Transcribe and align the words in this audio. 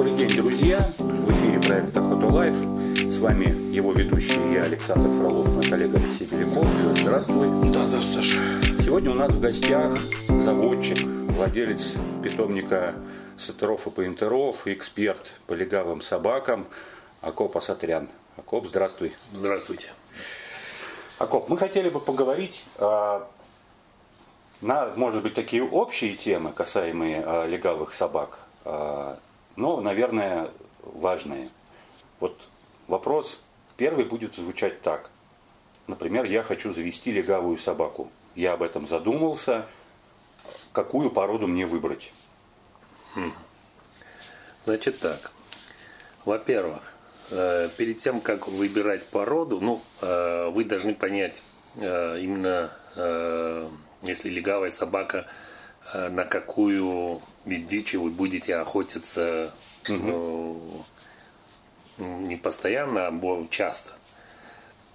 Добрый 0.00 0.16
день, 0.16 0.34
друзья! 0.34 0.90
В 0.96 1.30
эфире 1.30 1.60
проект 1.60 1.94
Охота 1.94 2.26
Life. 2.26 2.54
С 2.54 3.18
вами 3.18 3.70
его 3.70 3.92
ведущий 3.92 4.54
я, 4.54 4.62
Александр 4.62 5.10
Фролов, 5.10 5.46
мой 5.48 5.62
коллега 5.62 5.98
Алексей 5.98 6.24
Беляков. 6.24 6.66
Здравствуй. 6.94 7.70
Да, 7.70 7.84
здравствуй, 7.84 8.24
Саша. 8.24 8.40
Сегодня 8.82 9.10
у 9.10 9.14
нас 9.14 9.30
в 9.30 9.38
гостях 9.38 9.98
заводчик, 10.26 11.06
владелец 11.06 11.92
питомника 12.22 12.94
сеттеров 13.36 13.86
и 13.88 13.90
пойнтеров, 13.90 14.66
эксперт 14.66 15.32
по 15.46 15.52
легавым 15.52 16.00
собакам 16.00 16.66
Акоп 17.20 17.58
Асатрян. 17.58 18.08
Акоп, 18.38 18.68
здравствуй. 18.68 19.12
Здравствуйте. 19.34 19.88
Акоп, 21.18 21.50
мы 21.50 21.58
хотели 21.58 21.90
бы 21.90 22.00
поговорить 22.00 22.64
а, 22.78 23.28
на, 24.62 24.94
может 24.96 25.22
быть, 25.22 25.34
такие 25.34 25.62
общие 25.62 26.16
темы, 26.16 26.52
касаемые 26.52 27.22
а, 27.22 27.46
легавых 27.46 27.92
собак, 27.92 28.38
а, 28.64 29.18
но, 29.60 29.80
наверное, 29.80 30.50
важные. 30.82 31.50
Вот 32.18 32.40
вопрос 32.88 33.38
первый 33.76 34.04
будет 34.04 34.34
звучать 34.34 34.80
так. 34.80 35.10
Например, 35.86 36.24
я 36.24 36.42
хочу 36.42 36.72
завести 36.72 37.12
легавую 37.12 37.58
собаку. 37.58 38.10
Я 38.34 38.54
об 38.54 38.62
этом 38.62 38.88
задумался. 38.88 39.66
Какую 40.72 41.10
породу 41.10 41.46
мне 41.46 41.66
выбрать? 41.66 42.12
Хм. 43.14 43.32
Значит 44.64 44.98
так. 44.98 45.30
Во-первых, 46.24 46.94
э, 47.30 47.68
перед 47.76 47.98
тем, 47.98 48.20
как 48.20 48.48
выбирать 48.48 49.06
породу, 49.06 49.60
ну, 49.60 49.82
э, 50.00 50.48
вы 50.50 50.64
должны 50.64 50.94
понять 50.94 51.42
э, 51.76 52.18
именно, 52.20 52.70
если 54.02 54.28
легавая 54.28 54.70
собака, 54.70 55.26
на 55.94 56.24
какую 56.24 57.20
вид 57.44 57.66
дичи 57.66 57.96
вы 57.96 58.10
будете 58.10 58.56
охотиться 58.56 59.52
угу. 59.88 60.84
не 61.98 62.36
постоянно, 62.36 63.08
а 63.08 63.46
часто. 63.50 63.90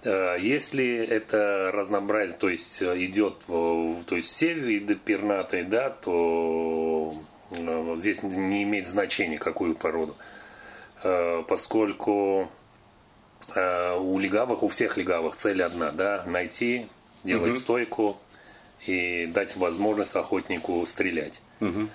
Если 0.04 1.04
это 1.04 1.70
разнообразие, 1.72 2.36
то 2.36 2.48
есть 2.48 2.80
идет, 2.80 3.38
то 3.46 4.04
есть 4.10 4.32
все 4.32 4.52
виды 4.52 4.94
пернатой, 4.94 5.64
да, 5.64 5.90
то 5.90 7.14
здесь 7.50 8.22
не 8.22 8.62
имеет 8.62 8.86
значения, 8.86 9.38
какую 9.38 9.74
породу. 9.74 10.16
Э, 11.02 11.42
поскольку 11.46 12.50
э, 13.54 13.98
у 13.98 14.18
легавых, 14.18 14.62
у 14.62 14.68
всех 14.68 14.96
легавых 14.96 15.36
цель 15.36 15.62
одна, 15.62 15.90
да, 15.90 16.24
найти, 16.26 16.88
делать 17.24 17.52
угу. 17.52 17.60
стойку 17.60 18.16
и 18.84 19.26
дать 19.26 19.56
возможность 19.56 20.14
охотнику 20.14 20.84
стрелять. 20.86 21.40
Угу. 21.60 21.88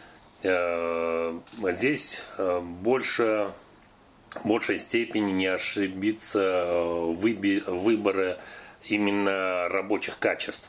Здесь 1.72 2.24
больше, 2.62 3.52
в 4.34 4.48
большей 4.48 4.80
степени 4.80 5.32
не 5.32 5.46
ошибиться 5.46 6.74
выбора 6.74 8.40
именно 8.84 9.70
рабочих 9.70 10.18
качеств. 10.18 10.68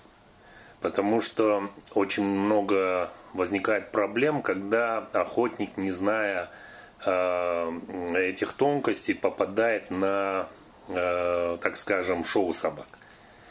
Потому 0.81 1.21
что 1.21 1.71
очень 1.95 2.25
много 2.25 3.11
возникает 3.35 3.93
проблем, 3.93 4.43
когда 4.43 4.99
охотник, 5.13 5.77
не 5.77 5.93
зная 5.93 6.51
э, 7.07 7.73
этих 8.17 8.53
тонкостей, 8.55 9.15
попадает 9.15 9.91
на, 9.91 10.49
э, 10.89 11.57
так 11.61 11.77
скажем, 11.77 12.25
шоу 12.25 12.53
собак. 12.53 12.89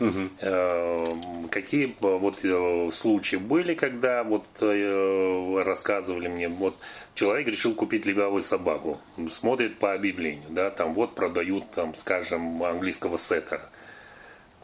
Угу. 0.02 1.50
Какие 1.52 1.96
вот 2.00 2.40
э, 2.44 2.90
случаи 2.92 3.36
были, 3.36 3.76
когда 3.76 4.24
вот 4.24 4.46
э, 4.60 5.64
рассказывали 5.64 6.28
мне, 6.28 6.50
вот 6.50 6.76
человек 7.14 7.48
решил 7.48 7.76
купить 7.76 8.06
легавую 8.06 8.42
собаку, 8.42 9.00
смотрит 9.32 9.78
по 9.78 9.94
объявлению, 9.94 10.50
да, 10.50 10.72
там 10.72 10.94
вот 10.94 11.14
продают, 11.14 11.70
там, 11.72 11.94
скажем, 11.94 12.64
английского 12.64 13.18
сеттера 13.18 13.70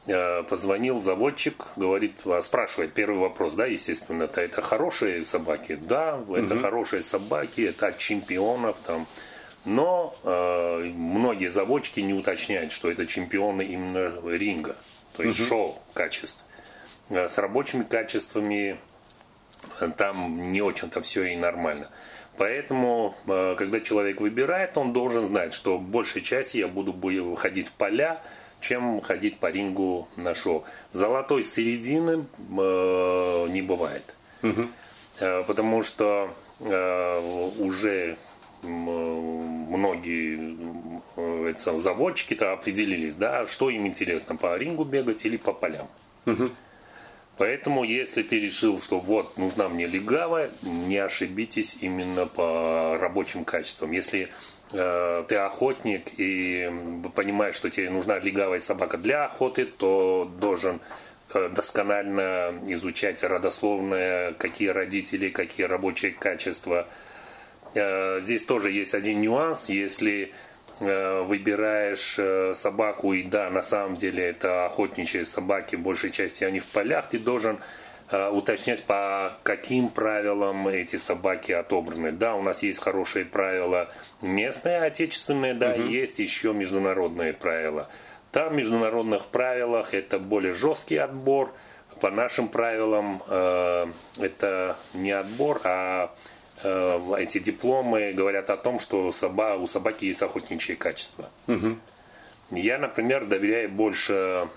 Э, 0.08 0.44
позвонил 0.44 1.02
заводчик, 1.02 1.66
говорит, 1.76 2.22
а, 2.24 2.42
спрашивает 2.42 2.94
первый 2.94 3.20
вопрос, 3.20 3.56
да, 3.56 3.66
естественно, 3.66 4.24
это, 4.24 4.40
это 4.40 4.62
хорошие 4.62 5.26
собаки, 5.26 5.76
да, 5.76 6.18
это 6.34 6.54
угу. 6.54 6.64
хорошие 6.64 7.04
собаки, 7.04 7.62
это 7.62 7.88
от 7.88 7.98
чемпионов 7.98 8.78
там, 8.86 9.06
но 9.66 10.16
э, 10.24 10.92
многие 10.96 11.52
заводчики 11.52 12.00
не 12.00 12.14
уточняют, 12.14 12.72
что 12.72 12.90
это 12.90 13.06
чемпионы 13.06 13.64
именно 13.64 14.14
ринга, 14.30 14.78
то 15.18 15.24
есть 15.24 15.40
угу. 15.40 15.48
шоу 15.48 15.80
качеств. 15.94 16.40
Э, 17.10 17.28
с 17.28 17.38
рабочими 17.38 17.84
качествами 17.84 18.78
э, 19.82 19.90
там 19.98 20.52
не 20.52 20.62
очень-то 20.62 21.02
все 21.02 21.24
и 21.24 21.36
нормально. 21.36 21.90
Поэтому, 22.38 23.16
когда 23.26 23.80
человек 23.80 24.22
выбирает, 24.22 24.78
он 24.78 24.94
должен 24.94 25.26
знать, 25.26 25.56
что 25.56 25.80
большей 25.80 26.22
части 26.22 26.58
я 26.58 26.68
буду 26.68 26.92
выходить 26.94 27.68
в 27.68 27.72
поля, 27.72 28.22
чем 28.60 29.02
ходить 29.02 29.40
по 29.40 29.52
рингу 29.52 30.08
на 30.16 30.36
шоу. 30.36 30.64
Золотой 30.94 31.44
середины 31.44 32.26
э, 32.38 33.48
не 33.50 33.62
бывает. 33.62 34.16
Угу. 34.44 34.68
Э, 35.20 35.44
потому 35.44 35.84
что 35.84 36.34
э, 36.60 37.52
уже 37.60 38.18
многие 38.64 40.38
это, 41.18 41.78
заводчики-то 41.78 42.54
определились, 42.54 43.16
да, 43.16 43.48
что 43.48 43.70
им 43.70 43.88
интересно, 43.88 44.36
по 44.36 44.58
рингу 44.58 44.84
бегать 44.84 45.26
или 45.26 45.38
по 45.38 45.54
полям. 45.54 45.90
Угу. 46.26 46.50
Поэтому, 47.38 47.84
если 47.84 48.24
ты 48.24 48.40
решил, 48.40 48.82
что 48.82 49.00
вот 49.00 49.38
нужна 49.38 49.70
мне 49.70 49.86
легавая, 49.86 50.52
не 50.62 50.98
ошибитесь 50.98 51.78
именно 51.82 52.26
по 52.26 52.98
рабочим 53.00 53.46
качествам. 53.46 53.92
Если 53.92 54.30
Э, 54.74 55.24
ты 55.28 55.36
охотник 55.36 56.12
и 56.18 56.70
понимаешь, 57.16 57.56
что 57.56 57.70
тебе 57.70 57.90
нужна 57.90 58.20
легавая 58.20 58.60
собака 58.60 58.98
для 58.98 59.26
охоты, 59.26 59.66
то 59.66 60.30
должен 60.40 60.82
э, 61.34 61.50
досконально 61.50 62.54
изучать 62.68 63.24
родословное, 63.24 64.34
какие 64.34 64.70
родители, 64.70 65.30
какие 65.30 65.66
рабочие 65.68 66.12
качества. 66.12 66.88
Э, 67.76 68.20
здесь 68.24 68.44
тоже 68.44 68.72
есть 68.72 68.94
один 68.94 69.22
нюанс, 69.22 69.70
если 69.70 70.34
выбираешь 70.80 72.20
собаку, 72.56 73.14
и 73.14 73.24
да, 73.24 73.50
на 73.50 73.64
самом 73.64 73.96
деле 73.96 74.24
это 74.24 74.66
охотничьи 74.66 75.24
собаки, 75.24 75.76
большей 75.76 76.12
части 76.12 76.44
они 76.44 76.60
в 76.60 76.68
полях, 76.68 77.10
ты 77.10 77.18
должен 77.18 77.60
Э, 78.10 78.30
уточнять, 78.30 78.86
по 78.86 79.34
каким 79.44 79.90
правилам 79.90 80.70
эти 80.70 80.96
собаки 80.96 81.52
отобраны. 81.52 82.14
Да, 82.14 82.36
у 82.36 82.42
нас 82.42 82.64
есть 82.64 82.80
хорошие 82.80 83.26
правила 83.26 83.90
местные, 84.22 84.78
отечественные, 84.78 85.54
да, 85.54 85.74
угу. 85.74 85.82
есть 85.82 86.18
еще 86.18 86.54
международные 86.54 87.34
правила. 87.34 87.90
Там 88.32 88.54
в 88.54 88.54
международных 88.54 89.26
правилах 89.26 89.94
это 89.94 90.20
более 90.20 90.54
жесткий 90.54 90.96
отбор. 90.96 91.54
По 92.00 92.10
нашим 92.10 92.48
правилам 92.48 93.24
э, 93.28 93.88
это 94.20 94.78
не 94.94 95.12
отбор, 95.12 95.60
а 95.66 96.06
э, 96.06 96.08
эти 96.64 97.40
дипломы 97.40 98.14
говорят 98.14 98.50
о 98.50 98.58
том, 98.58 98.80
что 98.80 99.12
соба, 99.12 99.56
у 99.56 99.68
собаки 99.68 100.06
есть 100.06 100.22
охотничьи 100.22 100.76
качества. 100.76 101.30
Угу. 101.48 101.78
Я, 102.52 102.78
например, 102.78 103.26
доверяю 103.26 103.70
больше 103.70 104.50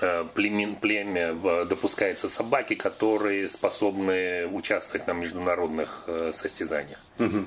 Э, 0.00 0.24
племен, 0.34 0.76
племя 0.76 1.34
допускаются 1.64 2.28
собаки, 2.28 2.74
которые 2.74 3.48
способны 3.48 4.46
участвовать 4.46 5.06
на 5.06 5.12
международных 5.12 6.04
э, 6.06 6.30
состязаниях. 6.32 7.00
Угу. 7.18 7.46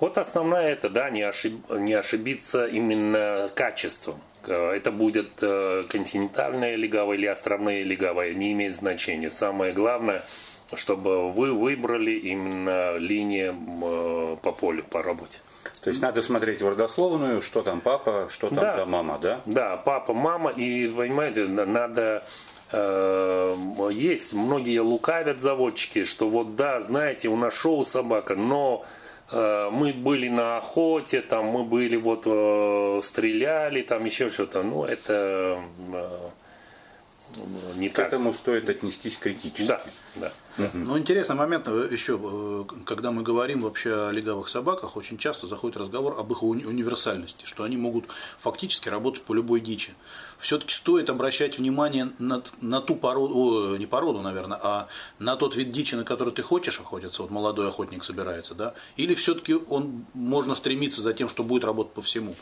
Вот 0.00 0.18
основная 0.18 0.70
это, 0.70 0.90
да, 0.90 1.10
не, 1.10 1.22
ошиб, 1.22 1.70
не 1.70 1.94
ошибиться 1.94 2.66
именно 2.66 3.50
качеством. 3.54 4.20
Э, 4.46 4.72
это 4.72 4.90
будет 4.90 5.34
континентальная 5.36 6.74
легавая 6.74 7.16
или 7.16 7.26
островная 7.26 7.84
легавая, 7.84 8.34
не 8.34 8.52
имеет 8.52 8.74
значения. 8.74 9.30
Самое 9.30 9.72
главное, 9.72 10.24
чтобы 10.74 11.32
вы 11.32 11.52
выбрали 11.52 12.12
именно 12.12 12.96
линии 12.96 13.54
по 14.36 14.52
полю, 14.52 14.84
по 14.84 15.02
работе. 15.02 15.40
То 15.82 15.90
есть 15.90 16.00
надо 16.00 16.22
смотреть 16.22 16.62
в 16.62 16.68
родословную, 16.68 17.40
что 17.42 17.62
там 17.62 17.80
папа, 17.80 18.28
что 18.30 18.48
там 18.48 18.58
да. 18.58 18.76
за 18.76 18.86
мама, 18.86 19.18
да? 19.18 19.40
Да, 19.46 19.76
папа, 19.76 20.12
мама, 20.12 20.50
и 20.50 20.88
понимаете, 20.88 21.44
надо 21.46 22.24
э, 22.70 23.56
есть 23.92 24.32
многие 24.32 24.78
лукавят 24.78 25.40
заводчики, 25.40 26.04
что 26.04 26.28
вот 26.28 26.56
да, 26.56 26.80
знаете, 26.80 27.28
у 27.28 27.36
нас 27.36 27.54
шоу 27.54 27.84
собака, 27.84 28.36
но 28.36 28.84
э, 29.30 29.70
мы 29.72 29.92
были 29.92 30.28
на 30.28 30.58
охоте, 30.58 31.20
там 31.20 31.46
мы 31.46 31.64
были 31.64 31.96
вот 31.96 32.22
э, 32.26 33.00
стреляли, 33.02 33.82
там 33.82 34.04
еще 34.04 34.30
что-то, 34.30 34.62
ну 34.62 34.84
это 34.84 35.60
не 37.76 37.88
К 37.88 37.96
так. 37.96 38.08
этому 38.08 38.32
стоит 38.32 38.68
отнестись 38.68 39.16
критически. 39.16 39.66
Да, 39.68 39.82
да. 40.16 40.32
Угу. 40.58 40.78
Ну, 40.78 40.98
интересный 40.98 41.34
момент 41.34 41.66
э, 41.66 41.88
еще, 41.90 42.20
э, 42.22 42.64
когда 42.84 43.10
мы 43.10 43.22
говорим 43.22 43.60
вообще 43.60 44.08
о 44.08 44.10
легавых 44.10 44.48
собаках, 44.48 44.96
очень 44.96 45.16
часто 45.18 45.46
заходит 45.46 45.76
разговор 45.78 46.18
об 46.18 46.30
их 46.32 46.42
уни- 46.42 46.64
универсальности, 46.64 47.46
что 47.46 47.64
они 47.64 47.76
могут 47.76 48.04
фактически 48.40 48.88
работать 48.88 49.22
по 49.22 49.32
любой 49.32 49.60
дичи. 49.60 49.94
Все-таки 50.38 50.74
стоит 50.74 51.08
обращать 51.08 51.58
внимание 51.58 52.12
на, 52.18 52.42
на 52.60 52.80
ту 52.80 52.96
породу, 52.96 53.34
о, 53.34 53.76
не 53.76 53.86
породу, 53.86 54.20
наверное, 54.20 54.58
а 54.62 54.88
на 55.18 55.36
тот 55.36 55.56
вид 55.56 55.70
дичи, 55.70 55.94
на 55.94 56.04
который 56.04 56.32
ты 56.32 56.42
хочешь 56.42 56.80
охотиться, 56.80 57.22
вот 57.22 57.30
молодой 57.30 57.68
охотник 57.68 58.04
собирается, 58.04 58.54
да, 58.54 58.74
или 58.96 59.14
все-таки 59.14 59.54
он 59.54 60.04
можно 60.14 60.54
стремиться 60.54 61.00
за 61.00 61.14
тем, 61.14 61.28
что 61.28 61.42
будет 61.42 61.64
работать 61.64 61.94
по 61.94 62.02
всему. 62.02 62.34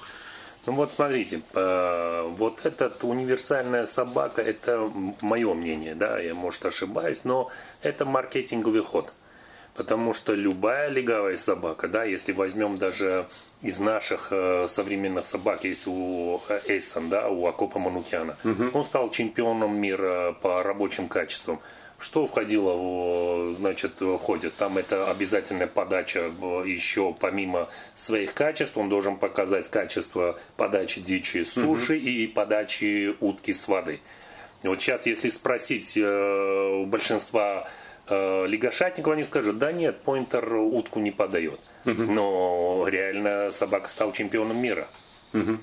Ну 0.67 0.75
вот 0.75 0.93
смотрите, 0.93 1.41
э, 1.55 2.27
вот 2.37 2.65
эта 2.65 2.91
универсальная 3.07 3.87
собака, 3.87 4.43
это 4.43 4.91
мое 5.21 5.55
мнение, 5.55 5.95
да, 5.95 6.19
я 6.19 6.35
может 6.35 6.67
ошибаюсь, 6.67 7.25
но 7.25 7.51
это 7.83 8.05
маркетинговый 8.05 8.83
ход. 8.83 9.13
Потому 9.75 10.13
что 10.13 10.35
любая 10.35 10.91
легавая 10.91 11.37
собака, 11.37 11.89
да, 11.89 12.05
если 12.05 12.33
возьмем 12.33 12.77
даже 12.77 13.29
из 13.63 13.79
наших 13.79 14.29
э, 14.31 14.67
современных 14.69 15.25
собак, 15.25 15.65
есть 15.65 15.87
у 15.87 16.41
Эйсон, 16.67 17.09
да, 17.09 17.29
у 17.29 17.47
Акопа 17.47 17.79
Манукяна, 17.79 18.37
угу. 18.45 18.71
он 18.75 18.85
стал 18.85 19.11
чемпионом 19.11 19.77
мира 19.77 20.37
по 20.43 20.63
рабочим 20.63 21.09
качествам. 21.09 21.61
Что 22.01 22.27
входило, 22.27 22.73
в, 22.77 23.57
значит, 23.59 24.01
входит? 24.01 24.55
Там 24.57 24.79
это 24.79 25.11
обязательная 25.11 25.67
подача 25.67 26.33
еще 26.65 27.15
помимо 27.19 27.69
своих 27.95 28.33
качеств. 28.33 28.77
Он 28.79 28.89
должен 28.89 29.19
показать 29.19 29.69
качество 29.69 30.39
подачи 30.57 31.01
дичи 31.01 31.45
с 31.45 31.53
суши 31.53 31.97
угу. 31.97 32.07
и 32.07 32.27
подачи 32.27 33.15
утки 33.21 33.53
с 33.53 33.69
воды. 33.69 34.01
Вот 34.63 34.81
сейчас, 34.81 35.07
если 35.07 35.29
спросить 35.29 35.97
э, 35.97 36.83
у 36.83 36.87
большинства 36.87 37.69
э, 38.07 38.47
лягошатников, 38.47 39.13
они 39.13 39.25
скажут, 39.25 39.59
да 39.59 39.71
нет, 39.71 40.01
поинтер 40.01 40.55
утку 40.55 41.01
не 41.01 41.11
подает. 41.11 41.61
Угу. 41.85 42.03
Но 42.03 42.87
реально 42.89 43.51
собака 43.53 43.89
стал 43.89 44.13
чемпионом 44.13 44.57
мира. 44.57 44.89
Угу. 45.35 45.59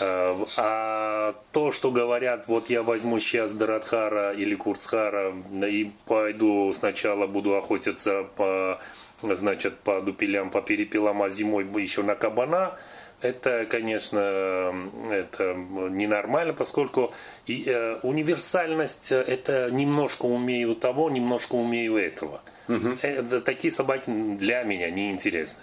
Э, 0.00 0.44
а 0.56 1.34
то, 1.52 1.72
что 1.72 1.90
говорят, 1.90 2.48
вот 2.48 2.70
я 2.70 2.82
возьму 2.82 3.20
сейчас 3.20 3.52
Дарадхара 3.52 4.32
или 4.32 4.54
Курцхара 4.54 5.34
и 5.66 5.90
пойду 6.06 6.72
сначала 6.72 7.26
буду 7.26 7.56
охотиться 7.56 8.24
по, 8.36 8.80
значит, 9.22 9.78
по 9.78 10.00
дупелям, 10.00 10.50
по 10.50 10.62
перепелам, 10.62 11.22
а 11.22 11.30
зимой 11.30 11.66
еще 11.82 12.02
на 12.02 12.14
кабана, 12.14 12.78
это, 13.20 13.66
конечно, 13.66 14.90
это 15.10 15.54
ненормально, 15.54 16.54
поскольку 16.54 17.12
и, 17.46 17.64
э, 17.66 17.98
универсальность 18.02 19.12
это 19.12 19.70
немножко 19.70 20.26
умею 20.26 20.74
того, 20.74 21.08
немножко 21.08 21.54
умею 21.54 21.96
этого. 21.96 22.40
Угу. 22.68 22.98
Это, 23.02 23.40
такие 23.40 23.72
собаки 23.72 24.10
для 24.10 24.62
меня 24.64 24.90
неинтересны. 24.90 25.62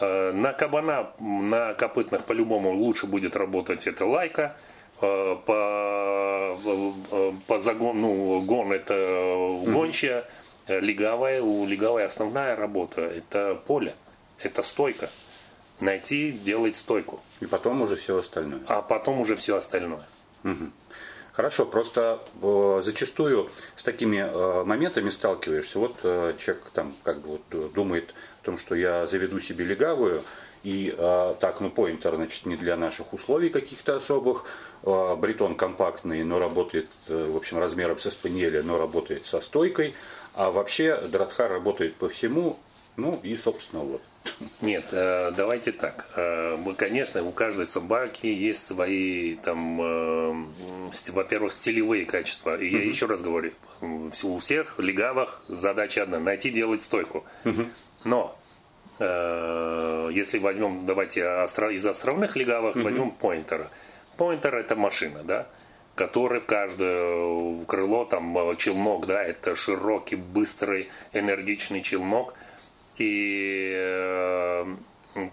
Э, 0.00 0.32
на 0.32 0.52
кабана, 0.52 1.10
на 1.20 1.74
копытных 1.74 2.24
по-любому 2.24 2.72
лучше 2.72 3.06
будет 3.06 3.36
работать 3.36 3.86
это 3.86 4.06
лайка. 4.06 4.56
Э, 5.00 5.36
по, 5.44 6.58
э, 6.64 7.32
по 7.46 7.60
загон, 7.60 8.00
ну, 8.00 8.40
гон 8.42 8.72
это 8.72 9.60
гончая. 9.66 10.28
Легавая, 10.68 11.42
у 11.42 11.66
легавой 11.66 12.04
основная 12.04 12.54
работа 12.54 13.00
это 13.02 13.60
поле, 13.66 13.94
это 14.38 14.62
стойка. 14.62 15.10
Найти, 15.80 16.30
делать 16.30 16.76
стойку. 16.76 17.20
И 17.40 17.46
потом 17.46 17.82
уже 17.82 17.96
все 17.96 18.18
остальное. 18.18 18.60
А 18.68 18.80
потом 18.80 19.20
уже 19.20 19.34
все 19.34 19.56
остальное. 19.56 20.06
Угу. 20.44 20.70
Хорошо, 21.32 21.64
просто 21.64 22.20
э, 22.42 22.82
зачастую 22.84 23.50
с 23.74 23.82
такими 23.82 24.18
э, 24.18 24.64
моментами 24.64 25.08
сталкиваешься. 25.08 25.78
Вот 25.78 25.96
э, 26.02 26.34
человек 26.38 26.70
там 26.74 26.94
как 27.02 27.22
бы 27.22 27.40
вот 27.50 27.72
думает 27.72 28.14
о 28.42 28.44
том, 28.44 28.58
что 28.58 28.74
я 28.74 29.06
заведу 29.06 29.40
себе 29.40 29.64
легавую, 29.64 30.24
и 30.64 30.94
э, 30.96 31.34
так, 31.40 31.60
ну, 31.60 31.70
поинтер, 31.70 32.14
значит, 32.14 32.46
не 32.46 32.56
для 32.56 32.76
наших 32.76 33.12
условий 33.12 33.48
каких-то 33.48 33.96
особых. 33.96 34.44
Э, 34.84 35.16
бритон 35.16 35.56
компактный, 35.56 36.22
но 36.24 36.38
работает, 36.38 36.88
э, 37.08 37.30
в 37.32 37.36
общем, 37.36 37.58
размером 37.58 37.98
со 37.98 38.10
спаниеля, 38.10 38.62
но 38.62 38.78
работает 38.78 39.26
со 39.26 39.40
стойкой. 39.40 39.94
А 40.34 40.50
вообще 40.50 40.96
Дратхар 41.08 41.50
работает 41.50 41.94
по 41.96 42.08
всему, 42.08 42.58
ну 42.96 43.18
и, 43.22 43.36
собственно, 43.36 43.82
вот. 43.82 44.02
Нет, 44.60 44.84
э, 44.92 45.32
давайте 45.36 45.72
так. 45.72 46.06
Э, 46.16 46.56
конечно, 46.76 47.24
у 47.24 47.32
каждой 47.32 47.66
собаки 47.66 48.26
есть 48.26 48.64
свои, 48.64 49.34
там, 49.36 49.80
э, 49.80 50.44
во-первых, 51.08 51.52
стилевые 51.52 52.06
качества. 52.06 52.56
И 52.56 52.68
я 52.68 52.84
еще 52.84 53.06
раз 53.06 53.20
говорю, 53.20 53.52
у 53.80 54.38
всех 54.38 54.78
легавых 54.78 55.42
задача 55.48 56.04
одна– 56.04 56.18
найти, 56.20 56.50
делать 56.50 56.84
стойку. 56.84 57.24
Но 58.04 58.36
если 58.98 60.38
возьмем, 60.38 60.86
давайте 60.86 61.20
из 61.20 61.86
островных 61.86 62.36
легавых, 62.36 62.76
возьмем 62.76 63.10
поинтера. 63.10 63.70
Поинтер– 64.16 64.54
это 64.56 64.76
машина, 64.76 65.22
да? 65.24 65.46
который 65.94 66.40
в 66.40 66.46
каждое 66.46 67.64
крыло, 67.64 68.04
там 68.04 68.56
челнок, 68.56 69.06
да, 69.06 69.22
это 69.22 69.54
широкий, 69.54 70.16
быстрый, 70.16 70.88
энергичный 71.12 71.82
челнок– 71.82 72.34
и 72.98 73.72
э, 73.74 74.76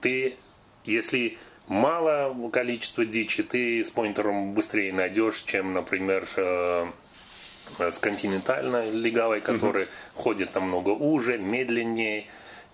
ты, 0.01 0.35
если 0.85 1.37
мало 1.67 2.49
количества 2.49 3.05
дичи, 3.05 3.43
ты 3.43 3.83
с 3.83 3.91
поинтером 3.91 4.53
быстрее 4.53 4.93
найдешь, 4.93 5.43
чем, 5.43 5.73
например, 5.73 6.27
э, 6.35 6.87
с 7.77 7.99
континентальной 7.99 8.91
легавой, 8.91 9.41
который 9.41 9.83
угу. 9.83 9.91
ходит 10.15 10.55
намного 10.55 10.89
уже, 10.89 11.37
медленнее. 11.37 12.25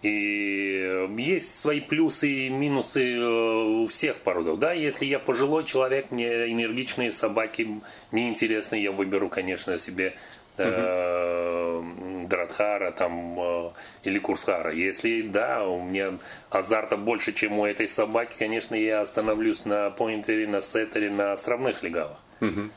И 0.01 1.07
есть 1.18 1.59
свои 1.59 1.81
плюсы 1.81 2.30
и 2.30 2.50
минусы 2.50 3.18
э, 3.18 3.83
у 3.83 3.88
всех 3.88 4.18
породов. 4.18 4.59
Да, 4.59 4.74
если 4.74 5.06
я 5.06 5.19
пожилой 5.19 5.63
человек, 5.63 6.12
мне 6.12 6.51
энергичные 6.51 7.12
собаки 7.12 7.81
неинтересны, 8.12 8.75
я 8.75 8.92
выберу, 8.92 9.30
конечно, 9.30 9.77
себе 9.80 10.13
угу. 10.57 12.27
Драдхара 12.27 12.92
там, 12.92 13.39
э, 13.39 13.71
или 14.03 14.19
Курсхара. 14.19 14.71
Если 14.71 15.21
да, 15.21 15.68
у 15.68 15.83
меня 15.83 16.18
азарта 16.50 16.97
больше, 16.97 17.33
чем 17.33 17.59
у 17.59 17.65
этой 17.65 17.88
собаки, 17.88 18.36
конечно, 18.38 18.75
я 18.75 19.01
остановлюсь 19.01 19.65
на 19.65 19.89
поинтере, 19.89 20.47
на 20.47 20.62
сеттере, 20.62 21.09
на 21.09 21.33
островных 21.33 21.83
легавах. 21.83 22.18
Угу. 22.42 22.69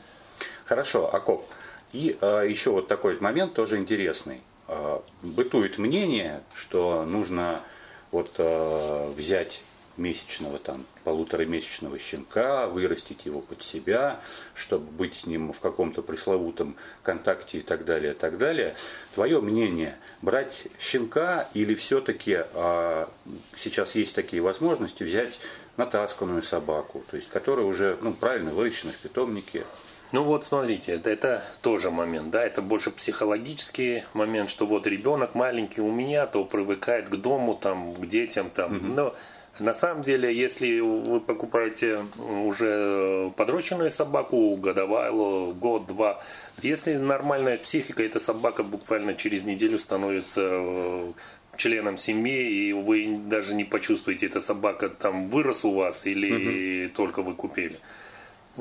Хорошо, 0.65 1.13
Акоп. 1.13 1.45
И 1.91 2.17
э, 2.19 2.45
еще 2.47 2.71
вот 2.71 2.87
такой 2.87 3.19
момент 3.19 3.53
тоже 3.53 3.77
интересный. 3.77 4.41
Э, 4.71 4.99
бытует 5.23 5.79
мнение, 5.79 6.43
что 6.53 7.03
нужно 7.03 7.63
вот 8.11 8.35
э, 8.37 9.11
взять 9.17 9.61
месячного, 9.97 10.59
там, 10.59 10.85
полуторамесячного 11.03 11.97
щенка, 11.97 12.67
вырастить 12.67 13.25
его 13.25 13.41
под 13.41 13.63
себя, 13.63 14.21
чтобы 14.53 14.85
быть 14.91 15.15
с 15.15 15.25
ним 15.25 15.53
в 15.53 15.59
каком-то 15.59 16.03
пресловутом 16.03 16.75
контакте 17.01 17.57
и 17.57 17.61
так 17.61 17.83
далее, 17.83 18.13
и 18.13 18.15
так 18.15 18.37
далее. 18.37 18.75
Твое 19.15 19.41
мнение, 19.41 19.97
брать 20.21 20.67
щенка 20.79 21.49
или 21.55 21.73
все-таки 21.73 22.37
а, 22.53 23.09
сейчас 23.57 23.95
есть 23.95 24.15
такие 24.15 24.41
возможности 24.41 25.03
взять 25.03 25.39
натасканную 25.77 26.43
собаку, 26.43 27.03
то 27.09 27.17
есть 27.17 27.29
которая 27.29 27.65
уже 27.65 27.97
ну, 28.01 28.13
правильно 28.13 28.53
выращена 28.53 28.91
в 28.91 28.97
питомнике, 28.97 29.65
ну 30.11 30.23
вот 30.23 30.45
смотрите, 30.45 30.93
это, 30.93 31.09
это 31.09 31.43
тоже 31.61 31.91
момент, 31.91 32.31
да, 32.31 32.43
это 32.43 32.61
больше 32.61 32.91
психологический 32.91 34.03
момент, 34.13 34.49
что 34.49 34.65
вот 34.65 34.87
ребенок 34.87 35.35
маленький 35.35 35.81
у 35.81 35.91
меня, 35.91 36.25
то 36.25 36.45
привыкает 36.45 37.09
к 37.09 37.15
дому, 37.15 37.55
там, 37.55 37.93
к 37.93 38.07
детям, 38.07 38.49
там, 38.49 38.77
угу. 38.77 38.85
но 38.87 39.15
на 39.59 39.73
самом 39.73 40.03
деле, 40.03 40.33
если 40.33 40.79
вы 40.79 41.19
покупаете 41.19 42.05
уже 42.17 43.31
подрощенную 43.35 43.91
собаку, 43.91 44.55
годовалую, 44.55 45.53
год-два, 45.53 46.23
если 46.61 46.95
нормальная 46.95 47.57
психика, 47.57 48.01
эта 48.01 48.19
собака 48.19 48.63
буквально 48.63 49.15
через 49.15 49.43
неделю 49.43 49.77
становится 49.77 50.41
э, 50.43 51.11
членом 51.57 51.97
семьи, 51.97 52.49
и 52.49 52.73
вы 52.73 53.19
даже 53.25 53.53
не 53.53 53.65
почувствуете, 53.65 54.27
эта 54.27 54.39
собака 54.39 54.89
там 54.89 55.27
вырос 55.27 55.65
у 55.65 55.73
вас 55.73 56.05
или 56.05 56.87
угу. 56.87 56.95
только 56.95 57.21
вы 57.21 57.35
купили. 57.35 57.75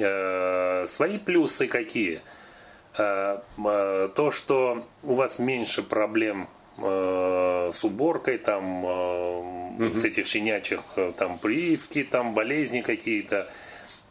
Э, 0.00 0.86
свои 0.86 1.18
плюсы 1.18 1.66
какие? 1.66 2.20
Э, 2.96 3.40
то, 3.56 4.30
что 4.32 4.86
у 5.02 5.14
вас 5.14 5.38
меньше 5.38 5.82
проблем 5.82 6.48
с 6.80 7.82
уборкой, 7.82 8.38
там 8.38 8.84
угу. 9.78 9.92
с 9.92 10.04
этих 10.04 10.26
щенячьих 10.26 10.80
э, 10.96 11.12
там 11.16 11.38
прививки, 11.38 12.02
там 12.02 12.34
болезни 12.34 12.80
какие-то. 12.80 13.50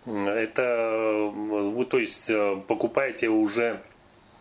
Это 0.06 1.30
вы, 1.34 1.86
то 1.86 1.98
есть, 1.98 2.30
э, 2.30 2.62
покупаете 2.68 3.28
уже 3.28 3.82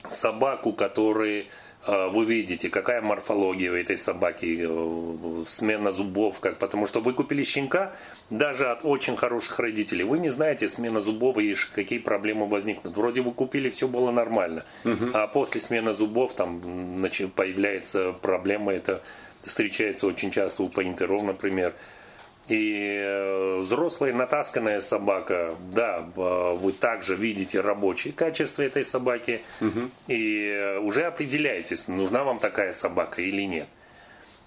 собаку, 0.08 0.72
который 0.72 1.40
э, 1.40 1.44
вы 1.86 2.24
видите, 2.24 2.68
какая 2.68 3.00
морфология 3.00 3.70
у 3.70 3.74
этой 3.74 3.96
собаки, 3.96 4.66
э, 4.68 5.44
смена 5.46 5.92
зубов, 5.92 6.40
как, 6.40 6.58
потому 6.58 6.86
что 6.86 7.00
вы 7.00 7.12
купили 7.12 7.44
щенка 7.44 7.94
даже 8.30 8.70
от 8.70 8.84
очень 8.84 9.16
хороших 9.16 9.58
родителей. 9.60 10.04
Вы 10.04 10.18
не 10.18 10.28
знаете, 10.28 10.68
смена 10.68 11.00
зубов 11.00 11.38
и 11.38 11.54
какие 11.74 11.98
проблемы 11.98 12.46
возникнут. 12.46 12.96
Вроде 12.96 13.20
вы 13.20 13.32
купили, 13.32 13.70
все 13.70 13.86
было 13.86 14.10
нормально, 14.10 14.64
угу. 14.84 15.10
а 15.12 15.26
после 15.26 15.60
смены 15.60 15.94
зубов 15.94 16.34
там 16.34 16.60
появляется 17.34 18.12
проблема, 18.12 18.72
это 18.72 19.02
встречается 19.42 20.06
очень 20.06 20.30
часто 20.30 20.62
у 20.62 20.68
поинтеров, 20.68 21.22
например. 21.22 21.74
И 22.48 23.00
э, 23.02 23.58
взрослая 23.60 24.12
натасканная 24.12 24.80
собака, 24.80 25.56
да, 25.72 26.06
вы 26.14 26.72
также 26.72 27.16
видите 27.16 27.60
рабочие 27.60 28.12
качества 28.12 28.62
этой 28.62 28.84
собаки 28.84 29.42
угу. 29.60 29.90
и 30.06 30.46
э, 30.48 30.78
уже 30.78 31.02
определяетесь, 31.02 31.88
нужна 31.88 32.22
вам 32.22 32.38
такая 32.38 32.72
собака 32.72 33.20
или 33.20 33.42
нет. 33.42 33.66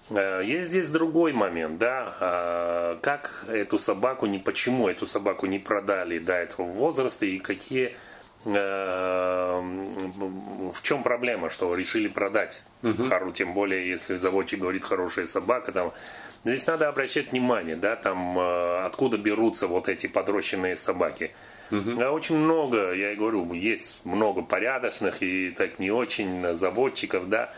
Э, 0.08 0.40
есть 0.42 0.70
здесь 0.70 0.88
другой 0.88 1.34
момент, 1.34 1.76
да, 1.76 2.96
как 3.02 3.44
эту 3.48 3.78
собаку, 3.78 4.24
не 4.24 4.38
почему 4.38 4.88
эту 4.88 5.06
собаку 5.06 5.44
не 5.44 5.58
продали 5.58 6.18
до 6.18 6.32
этого 6.32 6.66
возраста 6.66 7.26
и 7.26 7.38
какие 7.38 7.94
в 8.44 9.62
чем 10.82 11.02
проблема, 11.02 11.50
что 11.50 11.74
решили 11.74 12.08
продать 12.08 12.64
угу. 12.82 13.04
Хару, 13.04 13.32
тем 13.32 13.52
более, 13.52 13.88
если 13.88 14.16
заводчик 14.16 14.60
говорит 14.60 14.84
хорошая 14.84 15.26
собака, 15.26 15.72
там 15.72 15.92
Здесь 16.44 16.66
надо 16.66 16.88
обращать 16.88 17.32
внимание, 17.32 17.76
да, 17.76 17.96
там 17.96 18.38
э, 18.38 18.84
откуда 18.84 19.18
берутся 19.18 19.66
вот 19.66 19.88
эти 19.88 20.06
подрощенные 20.06 20.74
собаки. 20.74 21.32
Угу. 21.70 22.02
Очень 22.02 22.38
много, 22.38 22.92
я 22.92 23.12
и 23.12 23.16
говорю, 23.16 23.52
есть 23.52 24.00
много 24.04 24.42
порядочных 24.42 25.22
и 25.22 25.50
так 25.50 25.78
не 25.78 25.90
очень 25.90 26.56
заводчиков, 26.56 27.28
да. 27.28 27.52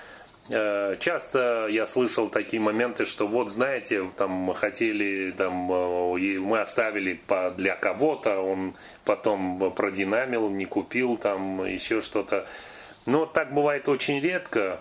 Э, 0.49 0.97
часто 0.99 1.69
я 1.71 1.87
слышал 1.87 2.29
такие 2.29 2.61
моменты, 2.61 3.07
что 3.07 3.29
вот 3.29 3.51
знаете, 3.51 4.11
там 4.17 4.53
хотели, 4.55 5.33
там 5.37 5.71
э, 5.73 6.39
мы 6.41 6.61
оставили 6.61 7.21
для 7.57 7.77
кого-то, 7.77 8.41
он 8.41 8.75
потом 9.05 9.73
продинамил, 9.73 10.49
не 10.51 10.65
купил, 10.65 11.17
там 11.17 11.65
еще 11.65 12.01
что-то. 12.01 12.47
Но 13.07 13.25
так 13.27 13.55
бывает 13.55 13.89
очень 13.89 14.21
редко. 14.21 14.81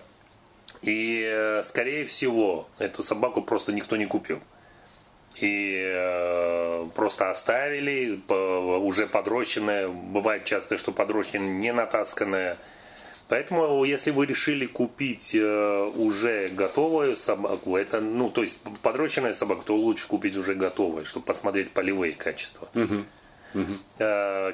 И, 0.82 1.24
э, 1.24 1.63
скорее 1.63 2.06
всего, 2.06 2.68
эту 2.80 3.03
собаку 3.03 3.44
просто 3.44 3.72
никто 3.72 3.98
не 3.98 4.06
купил. 4.06 4.39
И 5.39 6.89
просто 6.94 7.30
оставили, 7.30 8.20
уже 8.27 9.08
подрощенная. 9.08 9.88
Бывает 9.88 10.44
часто, 10.44 10.77
что 10.77 10.91
подрощенная 10.91 11.48
не 11.48 11.72
натасканная. 11.72 12.58
Поэтому, 13.32 13.86
если 13.86 14.12
вы 14.12 14.26
решили 14.26 14.66
купить 14.66 15.34
э, 15.34 15.92
уже 15.96 16.50
готовую 16.50 17.16
собаку, 17.16 17.78
это, 17.78 18.02
ну, 18.02 18.30
то 18.30 18.42
есть 18.42 18.60
подрощенная 18.82 19.32
собака, 19.32 19.62
то 19.68 19.76
лучше 19.78 20.06
купить 20.06 20.36
уже 20.36 20.54
готовую, 20.54 21.06
чтобы 21.06 21.28
посмотреть 21.28 21.72
полевые 21.72 22.12
качества. 22.12 22.68
Угу. 22.76 23.06
Угу. 23.54 23.74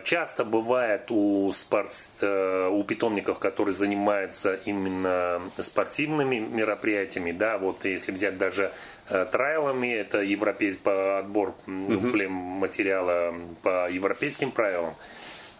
Часто 0.04 0.46
бывает 0.46 1.10
у, 1.10 1.52
спорт, 1.54 1.92
э, 2.22 2.70
у 2.72 2.84
питомников, 2.84 3.40
которые 3.40 3.74
занимаются 3.74 4.54
именно 4.54 5.42
спортивными 5.58 6.38
мероприятиями, 6.38 7.32
да, 7.32 7.58
вот 7.58 7.84
если 7.84 8.12
взять 8.12 8.38
даже 8.38 8.72
трайлами, 9.08 9.88
это 9.88 10.22
европейский 10.22 11.18
отбор 11.18 11.56
угу. 11.66 12.30
материала 12.30 13.34
по 13.64 13.90
европейским 13.90 14.52
правилам, 14.52 14.94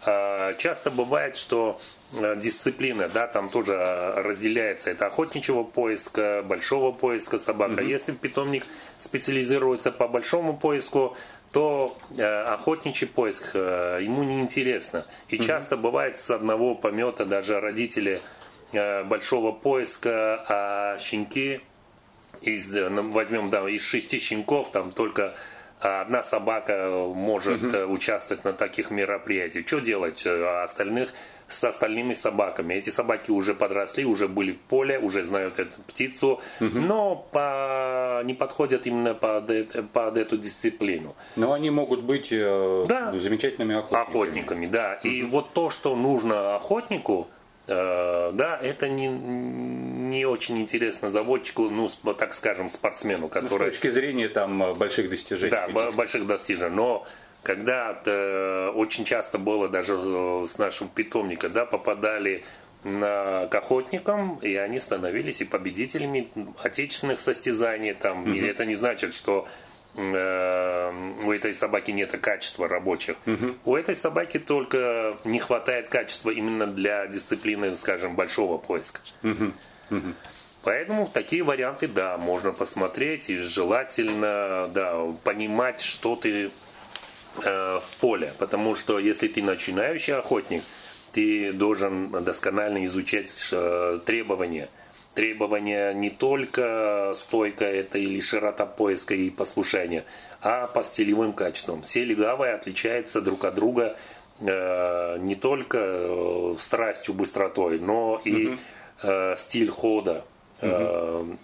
часто 0.04 0.90
бывает, 0.90 1.36
что 1.36 1.80
дисциплина, 2.36 3.08
да, 3.08 3.26
там 3.26 3.48
тоже 3.48 3.74
разделяется. 4.16 4.90
Это 4.90 5.06
охотничьего 5.06 5.64
поиска, 5.64 6.42
большого 6.44 6.92
поиска 6.92 7.38
собака. 7.38 7.80
Угу. 7.80 7.82
Если 7.82 8.12
питомник 8.12 8.64
специализируется 8.98 9.92
по 9.92 10.08
большому 10.08 10.56
поиску, 10.56 11.16
то 11.52 11.96
э, 12.16 12.22
охотничий 12.22 13.06
поиск 13.06 13.50
э, 13.54 14.00
ему 14.02 14.22
не 14.22 14.40
интересно. 14.40 15.06
И 15.28 15.36
mm 15.36 15.46
часто 15.46 15.76
бывает 15.76 16.18
с 16.18 16.30
одного 16.30 16.74
помета 16.74 17.24
даже 17.24 17.60
родители 17.60 18.22
э, 18.72 19.04
большого 19.04 19.52
поиска, 19.52 20.44
а 20.48 20.98
щенки 20.98 21.60
из, 22.42 22.70
ну, 22.72 23.10
возьмем 23.10 23.50
да, 23.50 23.68
из 23.68 23.82
шести 23.82 24.18
щенков, 24.18 24.70
там 24.70 24.90
только 24.90 25.34
одна 25.80 26.22
собака 26.22 26.90
может 27.14 27.62
mm 27.62 27.86
участвовать 27.86 28.44
на 28.44 28.52
таких 28.52 28.90
мероприятиях. 28.90 29.66
Что 29.66 29.80
делать? 29.80 30.22
А 30.26 30.64
остальных 30.64 31.12
с 31.48 31.64
остальными 31.64 32.14
собаками. 32.14 32.74
Эти 32.74 32.90
собаки 32.90 33.30
уже 33.30 33.54
подросли, 33.54 34.04
уже 34.04 34.28
были 34.28 34.52
в 34.52 34.58
поле, 34.58 34.98
уже 34.98 35.24
знают 35.24 35.58
эту 35.58 35.80
птицу, 35.82 36.40
угу. 36.60 36.78
но 36.78 37.16
по, 37.32 38.22
не 38.24 38.34
подходят 38.34 38.86
именно 38.86 39.14
под, 39.14 39.50
под 39.92 40.16
эту 40.18 40.36
дисциплину. 40.36 41.16
Но 41.36 41.54
они 41.54 41.70
могут 41.70 42.02
быть 42.02 42.28
э, 42.30 42.84
да. 42.86 43.18
замечательными 43.18 43.76
охотниками. 43.76 44.02
Охотниками, 44.02 44.66
да. 44.66 44.98
Угу. 45.00 45.08
И 45.08 45.22
вот 45.22 45.52
то, 45.54 45.70
что 45.70 45.96
нужно 45.96 46.56
охотнику, 46.56 47.28
э, 47.66 48.30
да, 48.34 48.58
это 48.62 48.88
не, 48.88 49.08
не 50.10 50.24
очень 50.24 50.58
интересно 50.58 51.10
заводчику, 51.10 51.70
ну, 51.70 51.88
так 52.14 52.32
скажем, 52.34 52.68
спортсмену, 52.68 53.28
который... 53.28 53.66
Ну, 53.66 53.70
с 53.70 53.74
точки 53.74 53.90
зрения 53.90 54.28
там 54.28 54.74
больших 54.74 55.10
достижений. 55.10 55.50
Да, 55.50 55.68
больших 55.92 56.26
достижений. 56.26 56.74
Но 56.74 57.06
когда 57.42 58.70
очень 58.74 59.04
часто 59.04 59.38
было 59.38 59.68
даже 59.68 59.98
э, 59.98 60.46
с 60.46 60.58
нашего 60.58 60.88
питомника, 60.88 61.48
да, 61.48 61.66
попадали 61.66 62.44
на, 62.84 63.46
к 63.46 63.54
охотникам, 63.54 64.36
и 64.36 64.54
они 64.54 64.80
становились 64.80 65.40
и 65.40 65.44
победителями 65.44 66.28
отечественных 66.62 67.20
состязаний. 67.20 67.94
Там, 67.94 68.22
угу. 68.22 68.32
И 68.32 68.40
это 68.40 68.64
не 68.64 68.74
значит, 68.74 69.14
что 69.14 69.48
э, 69.94 70.92
у 71.24 71.32
этой 71.32 71.54
собаки 71.54 71.90
нет 71.90 72.12
качества 72.20 72.68
рабочих. 72.68 73.16
Угу. 73.26 73.54
У 73.64 73.76
этой 73.76 73.96
собаки 73.96 74.38
только 74.38 75.16
не 75.24 75.40
хватает 75.40 75.88
качества 75.88 76.30
именно 76.30 76.66
для 76.66 77.06
дисциплины, 77.06 77.74
скажем, 77.76 78.14
большого 78.14 78.58
поиска. 78.58 79.00
Угу. 79.22 79.52
Поэтому 80.62 81.06
такие 81.06 81.42
варианты, 81.44 81.88
да, 81.88 82.18
можно 82.18 82.52
посмотреть 82.52 83.30
и 83.30 83.38
желательно, 83.38 84.68
да, 84.74 85.14
понимать, 85.24 85.80
что 85.80 86.16
ты 86.16 86.50
Э, 87.44 87.78
в 87.80 87.96
поле. 88.00 88.32
Потому 88.38 88.74
что 88.74 88.98
если 88.98 89.28
ты 89.28 89.42
начинающий 89.42 90.14
охотник, 90.14 90.64
ты 91.12 91.52
должен 91.52 92.10
досконально 92.24 92.84
изучать 92.86 93.48
э, 93.52 94.00
требования. 94.04 94.68
Требования 95.14 95.92
не 95.92 96.10
только 96.10 97.14
стойка 97.16 97.64
это 97.64 97.98
или 97.98 98.20
широта 98.20 98.66
поиска 98.66 99.14
и 99.14 99.30
послушания, 99.30 100.04
а 100.42 100.66
по 100.66 100.82
стилевым 100.82 101.32
качествам. 101.32 101.82
Все 101.82 102.04
легавые 102.04 102.54
отличаются 102.54 103.20
друг 103.20 103.44
от 103.44 103.54
друга 103.54 103.96
э, 104.40 105.18
не 105.20 105.34
только 105.34 106.56
страстью, 106.58 107.14
быстротой, 107.14 107.78
но 107.78 108.20
и 108.24 108.48
угу. 108.48 108.58
Стиль 109.38 109.70
хода, 109.70 110.24
угу. 110.60 111.38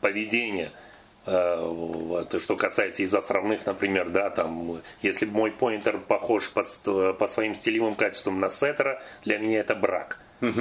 поведение– 0.00 0.70
Э, 1.26 2.24
то, 2.28 2.38
что 2.38 2.54
касается 2.56 3.02
из 3.02 3.14
островных, 3.14 3.64
например, 3.64 4.10
да, 4.10 4.28
там, 4.28 4.82
если 5.00 5.24
мой 5.24 5.52
поинтер 5.52 5.98
похож 5.98 6.50
по, 6.50 6.64
по 7.14 7.26
своим 7.26 7.54
стилевым 7.54 7.94
качествам 7.94 8.40
на 8.40 8.50
сеттера, 8.50 9.02
для 9.24 9.38
меня 9.38 9.60
это 9.60 9.74
брак. 9.74 10.20
Угу. 10.42 10.60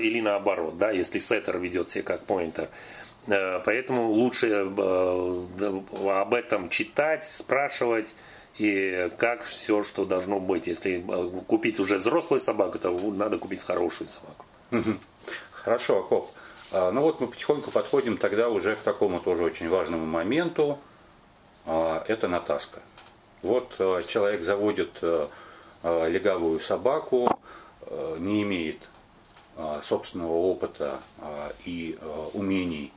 Или 0.00 0.20
наоборот, 0.20 0.78
да, 0.78 0.90
если 0.90 1.18
сеттер 1.18 1.58
ведет 1.58 1.90
себя 1.90 2.04
как 2.04 2.24
поинтер. 2.24 2.68
Э, 3.26 3.60
поэтому 3.64 4.10
лучше 4.10 4.52
об 4.54 6.34
этом 6.34 6.68
читать, 6.68 7.24
спрашивать 7.24 8.14
и 8.58 9.10
как 9.16 9.42
все, 9.42 9.82
что 9.82 10.04
должно 10.04 10.38
быть. 10.38 10.68
Если 10.68 11.04
купить 11.48 11.80
уже 11.80 11.96
взрослую 11.96 12.38
собаку, 12.38 12.78
то 12.78 12.90
надо 13.10 13.38
купить 13.38 13.64
хорошую 13.64 14.06
собаку. 14.06 14.44
Хорошо, 15.52 16.00
Акоп. 16.00 16.30
А, 16.70 16.90
ну 16.90 17.02
вот 17.02 17.20
мы 17.20 17.26
потихоньку 17.26 17.70
подходим 17.70 18.16
тогда 18.16 18.48
уже 18.48 18.76
к 18.76 18.80
такому 18.80 19.20
тоже 19.20 19.44
очень 19.44 19.68
важному 19.68 20.06
моменту. 20.06 20.78
А, 21.66 22.04
это 22.08 22.28
натаска. 22.28 22.80
Вот 23.42 23.74
а, 23.78 24.02
человек 24.02 24.42
заводит 24.42 24.98
легавую 25.82 26.60
собаку, 26.60 27.36
не 28.18 28.44
имеет 28.44 28.78
собственного 29.82 30.32
опыта 30.32 31.00
и 31.64 31.98
умений, 32.34 32.92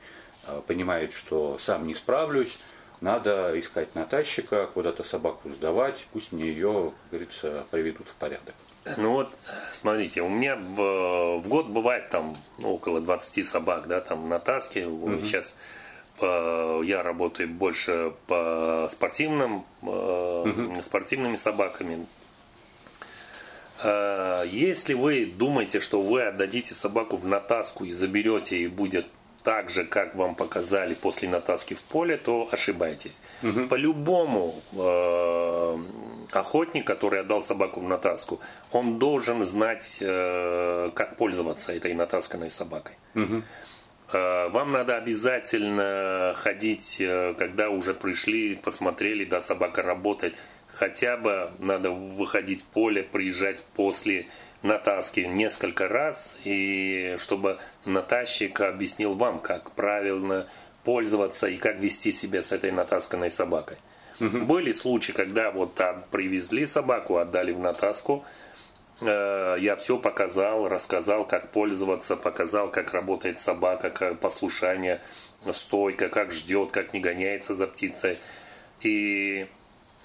понимает, 0.68 1.12
что 1.12 1.58
сам 1.58 1.84
не 1.88 1.94
справлюсь, 1.94 2.58
надо 3.00 3.58
искать 3.58 3.92
натащика, 3.96 4.68
куда-то 4.72 5.02
собаку 5.02 5.50
сдавать, 5.50 6.06
пусть 6.12 6.30
мне 6.30 6.44
ее, 6.44 6.92
как 6.92 7.10
говорится, 7.10 7.66
приведут 7.72 8.06
в 8.06 8.14
порядок. 8.14 8.54
Ну 8.96 9.12
вот, 9.12 9.36
смотрите, 9.72 10.22
у 10.22 10.28
меня 10.28 10.56
в, 10.56 11.40
в 11.40 11.48
год 11.48 11.66
бывает 11.66 12.08
там 12.10 12.36
ну, 12.58 12.74
около 12.74 13.00
20 13.00 13.46
собак, 13.46 13.88
да, 13.88 14.00
там 14.00 14.28
на 14.28 14.38
таске. 14.38 14.86
Угу. 14.86 15.22
Сейчас 15.22 15.54
по, 16.18 16.82
я 16.82 17.02
работаю 17.02 17.48
больше 17.48 18.12
по 18.26 18.88
спортивным, 18.90 19.64
угу. 19.82 20.82
спортивными 20.82 21.36
собаками. 21.36 22.06
Э, 23.82 24.44
если 24.46 24.94
вы 24.94 25.26
думаете, 25.26 25.80
что 25.80 26.00
вы 26.00 26.22
отдадите 26.22 26.74
собаку 26.74 27.16
в 27.16 27.26
натаску 27.26 27.84
и 27.84 27.92
заберете 27.92 28.58
и 28.58 28.68
будет 28.68 29.06
так 29.46 29.70
же, 29.70 29.84
как 29.84 30.16
вам 30.16 30.34
показали 30.34 30.94
после 30.94 31.28
натаски 31.28 31.74
в 31.74 31.80
поле, 31.80 32.16
то 32.16 32.48
ошибаетесь. 32.50 33.20
Угу. 33.44 33.68
По-любому 33.68 34.60
э, 34.72 35.78
охотник, 36.32 36.84
который 36.84 37.20
отдал 37.20 37.44
собаку 37.44 37.78
в 37.78 37.84
натаску, 37.84 38.40
он 38.72 38.98
должен 38.98 39.44
знать, 39.44 39.98
э, 40.00 40.90
как 40.94 41.16
пользоваться 41.16 41.72
этой 41.72 41.94
натасканной 41.94 42.50
собакой. 42.50 42.96
Угу. 43.14 43.42
Э, 44.12 44.48
вам 44.48 44.72
надо 44.72 44.96
обязательно 44.96 46.34
ходить, 46.34 46.96
э, 46.98 47.34
когда 47.38 47.70
уже 47.70 47.94
пришли, 47.94 48.56
посмотрели, 48.56 49.24
да, 49.24 49.42
собака 49.42 49.82
работает. 49.82 50.34
Хотя 50.74 51.16
бы 51.16 51.52
надо 51.60 51.92
выходить 51.92 52.62
в 52.62 52.64
поле, 52.64 53.04
приезжать 53.04 53.62
после 53.76 54.26
натаски 54.66 55.20
несколько 55.20 55.88
раз, 55.88 56.36
и 56.44 57.16
чтобы 57.18 57.58
натащик 57.84 58.60
объяснил 58.60 59.14
вам, 59.14 59.38
как 59.38 59.70
правильно 59.72 60.46
пользоваться 60.84 61.48
и 61.48 61.56
как 61.56 61.76
вести 61.76 62.12
себя 62.12 62.42
с 62.42 62.52
этой 62.52 62.70
натасканной 62.70 63.30
собакой. 63.30 63.78
Угу. 64.20 64.38
Были 64.38 64.72
случаи, 64.72 65.12
когда 65.12 65.50
вот 65.50 65.80
привезли 66.10 66.66
собаку, 66.66 67.16
отдали 67.16 67.52
в 67.52 67.58
натаску, 67.58 68.24
э, 69.00 69.56
я 69.58 69.76
все 69.76 69.98
показал, 69.98 70.68
рассказал, 70.68 71.26
как 71.26 71.50
пользоваться, 71.50 72.16
показал, 72.16 72.70
как 72.70 72.92
работает 72.92 73.40
собака, 73.40 73.90
как 73.90 74.20
послушание, 74.20 75.00
стойка, 75.52 76.08
как 76.08 76.32
ждет, 76.32 76.70
как 76.70 76.94
не 76.94 77.00
гоняется 77.00 77.54
за 77.54 77.66
птицей. 77.66 78.18
И 78.80 79.46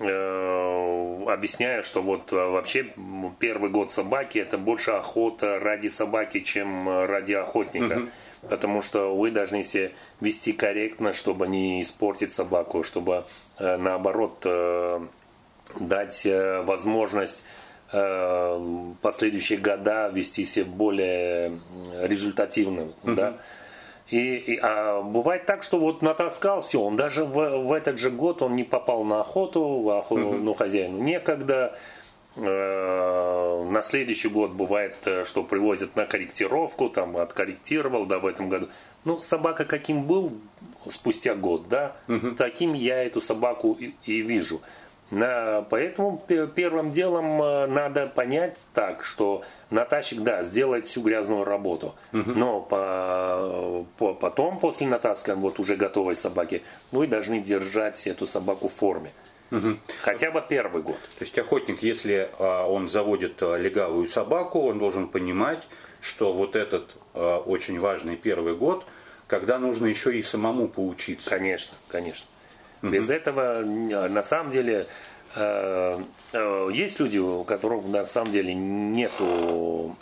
объясняя, 0.02 1.84
что 1.84 2.02
вот 2.02 2.32
э, 2.32 2.36
вообще 2.36 2.94
первый 3.40 3.70
год 3.70 3.92
собаки 3.92 4.38
это 4.40 4.58
больше 4.58 4.92
охота 4.92 5.60
ради 5.60 5.88
собаки, 5.88 6.40
чем 6.40 7.06
ради 7.06 7.34
охотника. 7.34 8.00
Угу. 8.00 8.10
Потому 8.50 8.82
что 8.82 9.16
вы 9.16 9.32
должны 9.32 9.64
себя 9.64 9.92
вести 10.20 10.52
корректно, 10.54 11.14
чтобы 11.14 11.48
не 11.48 11.82
испортить 11.82 12.34
собаку, 12.34 12.84
чтобы 12.84 13.26
э, 13.60 13.78
наоборот 13.78 14.46
дать 15.80 16.28
возможность 16.66 17.44
последующие 17.92 19.60
года 19.60 20.10
вести 20.10 20.44
себя 20.46 20.66
более 20.66 21.60
результативным. 22.02 22.94
Угу. 23.04 23.14
Да? 23.14 23.38
И, 24.12 24.36
и, 24.36 24.60
а 24.62 25.02
бывает 25.02 25.46
так, 25.46 25.64
что 25.64 25.80
вот 25.80 26.02
натаскал, 26.02 26.62
все, 26.62 26.82
он 26.82 26.98
даже 26.98 27.24
в, 27.24 27.34
в 27.34 27.72
этот 27.72 27.98
же 27.98 28.12
год 28.12 28.42
он 28.42 28.58
не 28.58 28.66
попал 28.66 29.06
на 29.06 29.22
охоту, 29.22 29.90
оху, 29.90 30.16
угу. 30.16 30.34
ну, 30.34 30.54
хозяину 30.54 31.02
некогда. 31.02 31.78
Э, 32.36 33.64
на 33.70 33.82
следующий 33.82 34.28
год 34.28 34.52
бывает, 34.52 34.96
э, 35.06 35.24
что 35.24 35.44
привозят 35.44 35.96
на 35.96 36.06
корректировку, 36.06 36.90
там 36.90 37.16
откорректировал, 37.16 38.06
да, 38.06 38.20
в 38.20 38.26
этом 38.26 38.50
году. 38.50 38.68
Ну, 39.06 39.22
собака 39.22 39.64
каким 39.64 40.04
был 40.04 40.34
спустя 40.90 41.34
год, 41.34 41.70
да, 41.70 41.96
угу. 42.10 42.32
таким 42.32 42.74
я 42.74 43.04
эту 43.04 43.22
собаку 43.22 43.78
и, 43.80 43.94
и 44.06 44.22
вижу. 44.22 44.62
Поэтому 45.12 46.24
первым 46.56 46.90
делом 46.90 47.42
э, 47.42 47.68
надо 47.68 48.08
понять 48.08 48.58
так, 48.74 49.04
что 49.04 49.44
натащик, 49.70 50.22
да, 50.22 50.44
сделает 50.44 50.88
всю 50.88 51.02
грязную 51.02 51.44
работу, 51.44 51.96
угу. 52.14 52.32
но 52.32 52.62
по, 52.62 53.86
по, 53.98 54.14
потом, 54.14 54.60
после 54.60 54.88
натаски, 54.88 55.32
вот 55.32 55.60
уже 55.60 55.76
готовой 55.76 56.16
собаки, 56.16 56.64
вы 56.94 57.08
должны 57.08 57.42
держать 57.42 58.08
эту 58.08 58.26
собаку 58.26 58.70
в 58.70 58.74
форме. 58.74 59.12
Угу. 59.52 59.78
Хотя 60.02 60.32
бы 60.32 60.42
первый 60.48 60.82
год. 60.82 61.00
То 61.20 61.26
есть 61.26 61.38
охотник, 61.38 61.84
если 61.84 62.30
а, 62.40 62.66
он 62.66 62.90
заводит 62.90 63.44
а, 63.44 63.58
легавую 63.58 64.08
собаку, 64.08 64.62
он 64.62 64.80
должен 64.80 65.10
понимать, 65.10 65.68
что 66.00 66.32
вот 66.32 66.56
этот 66.56 66.96
а, 67.14 67.40
очень 67.40 67.80
важный 67.80 68.16
первый 68.16 68.56
год, 68.56 68.86
когда 69.28 69.60
нужно 69.60 69.88
еще 69.88 70.18
и 70.18 70.24
самому 70.24 70.70
поучиться. 70.70 71.30
Конечно, 71.30 71.76
конечно. 71.90 72.26
Угу. 72.82 72.92
Без 72.92 73.10
этого, 73.10 73.62
на 73.62 74.24
самом 74.24 74.52
деле, 74.52 74.88
э, 75.36 76.00
э, 76.34 76.70
есть 76.74 77.00
люди, 77.00 77.18
у 77.18 77.44
которых 77.44 77.86
на 77.86 78.06
самом 78.06 78.32
деле 78.32 78.54
нет 78.54 79.12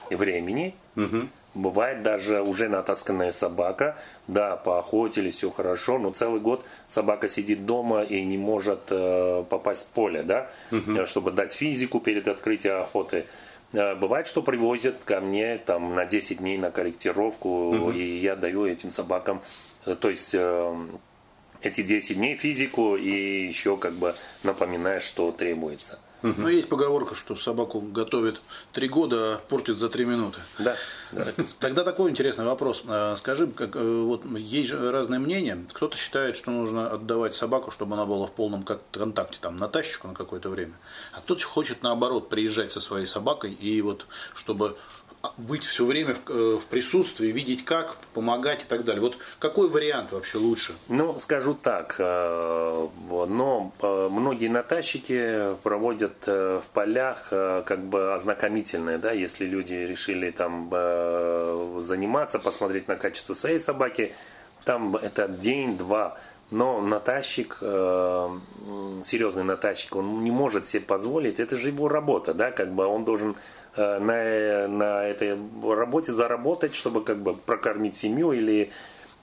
времени. 0.09 0.75
Угу. 0.95 1.29
Бывает 1.55 2.03
даже 2.03 2.41
уже 2.41 2.69
натасканная 2.69 3.31
собака, 3.31 3.97
да, 4.27 4.55
поохотились, 4.55 5.35
все 5.35 5.49
хорошо, 5.49 5.97
но 5.97 6.11
целый 6.11 6.39
год 6.39 6.63
собака 6.87 7.27
сидит 7.27 7.65
дома 7.65 8.03
и 8.03 8.23
не 8.23 8.37
может 8.37 8.81
э, 8.91 9.43
попасть 9.49 9.87
в 9.87 9.87
поле, 9.87 10.21
да, 10.21 10.49
угу. 10.71 11.05
чтобы 11.07 11.31
дать 11.31 11.51
физику 11.51 11.99
перед 11.99 12.27
открытием 12.27 12.81
охоты. 12.81 13.25
Бывает, 13.71 14.25
что 14.25 14.41
привозят 14.41 15.03
ко 15.03 15.21
мне 15.21 15.59
там 15.59 15.93
на 15.93 16.05
10 16.05 16.39
дней 16.39 16.57
на 16.57 16.71
корректировку, 16.71 17.49
угу. 17.49 17.91
и 17.91 18.01
я 18.01 18.35
даю 18.35 18.65
этим 18.65 18.89
собакам, 18.89 19.41
то 19.99 20.09
есть 20.09 20.35
эти 21.61 21.81
10 21.81 22.15
дней 22.15 22.37
физику 22.37 22.95
и 22.95 23.47
еще 23.47 23.77
как 23.77 23.93
бы 23.93 24.15
напоминаешь, 24.43 25.03
что 25.03 25.31
требуется. 25.31 25.99
Угу. 26.21 26.33
Ну, 26.37 26.47
есть 26.49 26.67
поговорка, 26.67 27.15
что 27.15 27.37
собаку 27.37 27.79
готовят 27.79 28.41
три 28.73 28.89
года, 28.89 29.35
а 29.35 29.37
портит 29.37 29.77
за 29.77 29.87
три 29.87 30.03
минуты. 30.03 30.39
Да, 30.57 30.75
да. 31.13 31.27
Тогда 31.59 31.83
такой 31.85 32.11
интересный 32.11 32.43
вопрос. 32.43 32.83
А, 32.87 33.15
скажи, 33.15 33.47
как, 33.47 33.75
э, 33.75 33.79
вот 33.79 34.25
есть 34.37 34.69
же 34.69 34.91
разные 34.91 35.19
мнения. 35.19 35.57
Кто-то 35.71 35.95
считает, 35.95 36.35
что 36.35 36.51
нужно 36.51 36.89
отдавать 36.91 37.35
собаку, 37.35 37.71
чтобы 37.71 37.93
она 37.93 38.05
была 38.05 38.27
в 38.27 38.31
полном 38.31 38.65
контакте, 38.91 39.37
там, 39.39 39.55
на 39.55 39.69
тащику 39.69 40.09
на 40.09 40.13
какое-то 40.13 40.49
время. 40.49 40.73
А 41.13 41.21
кто-то 41.21 41.45
хочет, 41.45 41.83
наоборот, 41.83 42.27
приезжать 42.27 42.73
со 42.73 42.81
своей 42.81 43.07
собакой 43.07 43.53
и 43.53 43.81
вот, 43.81 44.05
чтобы 44.35 44.75
быть 45.37 45.65
все 45.65 45.85
время 45.85 46.15
в, 46.15 46.29
э, 46.29 46.57
в 46.57 46.65
присутствии, 46.65 47.27
видеть 47.27 47.65
как, 47.65 47.97
помогать 48.13 48.63
и 48.63 48.65
так 48.65 48.85
далее. 48.85 49.01
Вот 49.01 49.17
какой 49.39 49.69
вариант 49.69 50.11
вообще 50.11 50.37
лучше? 50.37 50.75
Ну, 50.87 51.19
скажу 51.19 51.53
так, 51.53 51.95
э, 51.99 52.87
но 53.09 53.73
э, 53.81 54.09
многие 54.09 54.47
натащики 54.47 55.55
проводят 55.63 56.25
в 56.25 56.63
полях 56.73 57.29
как 57.29 57.83
бы 57.83 58.13
ознакомительное, 58.13 58.97
да, 58.97 59.11
если 59.11 59.45
люди 59.45 59.73
решили 59.73 60.31
там 60.31 60.69
заниматься, 61.81 62.39
посмотреть 62.39 62.87
на 62.87 62.95
качество 62.95 63.33
своей 63.33 63.59
собаки, 63.59 64.13
там 64.65 64.95
это 64.95 65.27
день-два, 65.27 66.17
но 66.51 66.81
натащик, 66.81 67.57
серьезный 67.59 69.43
натащик, 69.43 69.95
он 69.95 70.23
не 70.23 70.31
может 70.31 70.67
себе 70.67 70.81
позволить, 70.81 71.39
это 71.39 71.55
же 71.55 71.69
его 71.69 71.87
работа, 71.89 72.33
да, 72.33 72.51
как 72.51 72.73
бы 72.73 72.85
он 72.85 73.05
должен 73.05 73.35
на, 73.79 74.67
на 74.67 75.03
этой 75.03 75.37
работе 75.63 76.13
заработать, 76.13 76.75
чтобы 76.75 77.03
как 77.03 77.21
бы 77.21 77.35
прокормить 77.35 77.95
семью 77.95 78.31
или 78.31 78.71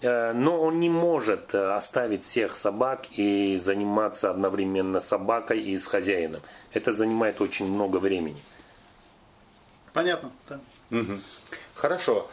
э, 0.01 0.33
но 0.33 0.61
он 0.61 0.81
не 0.81 0.88
может 0.88 1.55
оставить 1.55 2.25
всех 2.25 2.57
собак 2.57 3.07
и 3.16 3.59
заниматься 3.59 4.31
одновременно 4.31 5.01
собакой 5.01 5.61
и 5.61 5.79
с 5.79 5.87
хозяином. 5.87 6.42
Это 6.73 6.92
занимает 6.92 7.40
очень 7.40 7.66
много 7.66 7.99
времени. 7.99 8.42
Понятно, 9.92 10.31
да. 10.49 10.61
Угу. 10.90 11.21
Хорошо. 11.75 12.29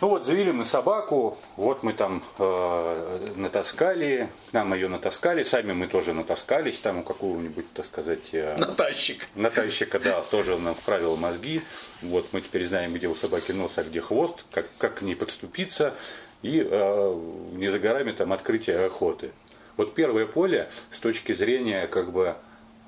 Ну 0.00 0.06
вот, 0.06 0.24
завели 0.24 0.52
мы 0.52 0.64
собаку, 0.64 1.38
вот 1.56 1.82
мы 1.82 1.92
там 1.92 2.22
э, 2.38 3.32
натаскали, 3.34 4.28
нам 4.52 4.72
ее 4.72 4.86
натаскали, 4.86 5.42
сами 5.42 5.72
мы 5.72 5.88
тоже 5.88 6.12
натаскались, 6.12 6.78
там 6.78 6.98
у 6.98 7.02
какого-нибудь, 7.02 7.72
так 7.72 7.84
сказать... 7.84 8.28
Э, 8.30 8.56
Натащик. 8.58 9.26
Натащика, 9.34 9.98
да, 9.98 10.22
тоже 10.22 10.56
нам 10.56 10.76
вправил 10.76 11.16
мозги. 11.16 11.62
Вот 12.00 12.28
мы 12.30 12.42
теперь 12.42 12.68
знаем, 12.68 12.94
где 12.94 13.08
у 13.08 13.16
собаки 13.16 13.50
нос, 13.50 13.72
а 13.74 13.82
где 13.82 14.00
хвост, 14.00 14.44
как, 14.52 14.66
как 14.78 14.98
к 14.98 15.02
ней 15.02 15.16
подступиться, 15.16 15.96
и 16.42 16.64
э, 16.64 17.20
не 17.54 17.66
за 17.68 17.80
горами 17.80 18.12
там 18.12 18.32
открытие 18.32 18.78
охоты. 18.86 19.32
Вот 19.76 19.94
первое 19.94 20.26
поле 20.26 20.70
с 20.92 21.00
точки 21.00 21.32
зрения 21.32 21.88
как 21.88 22.12
бы 22.12 22.36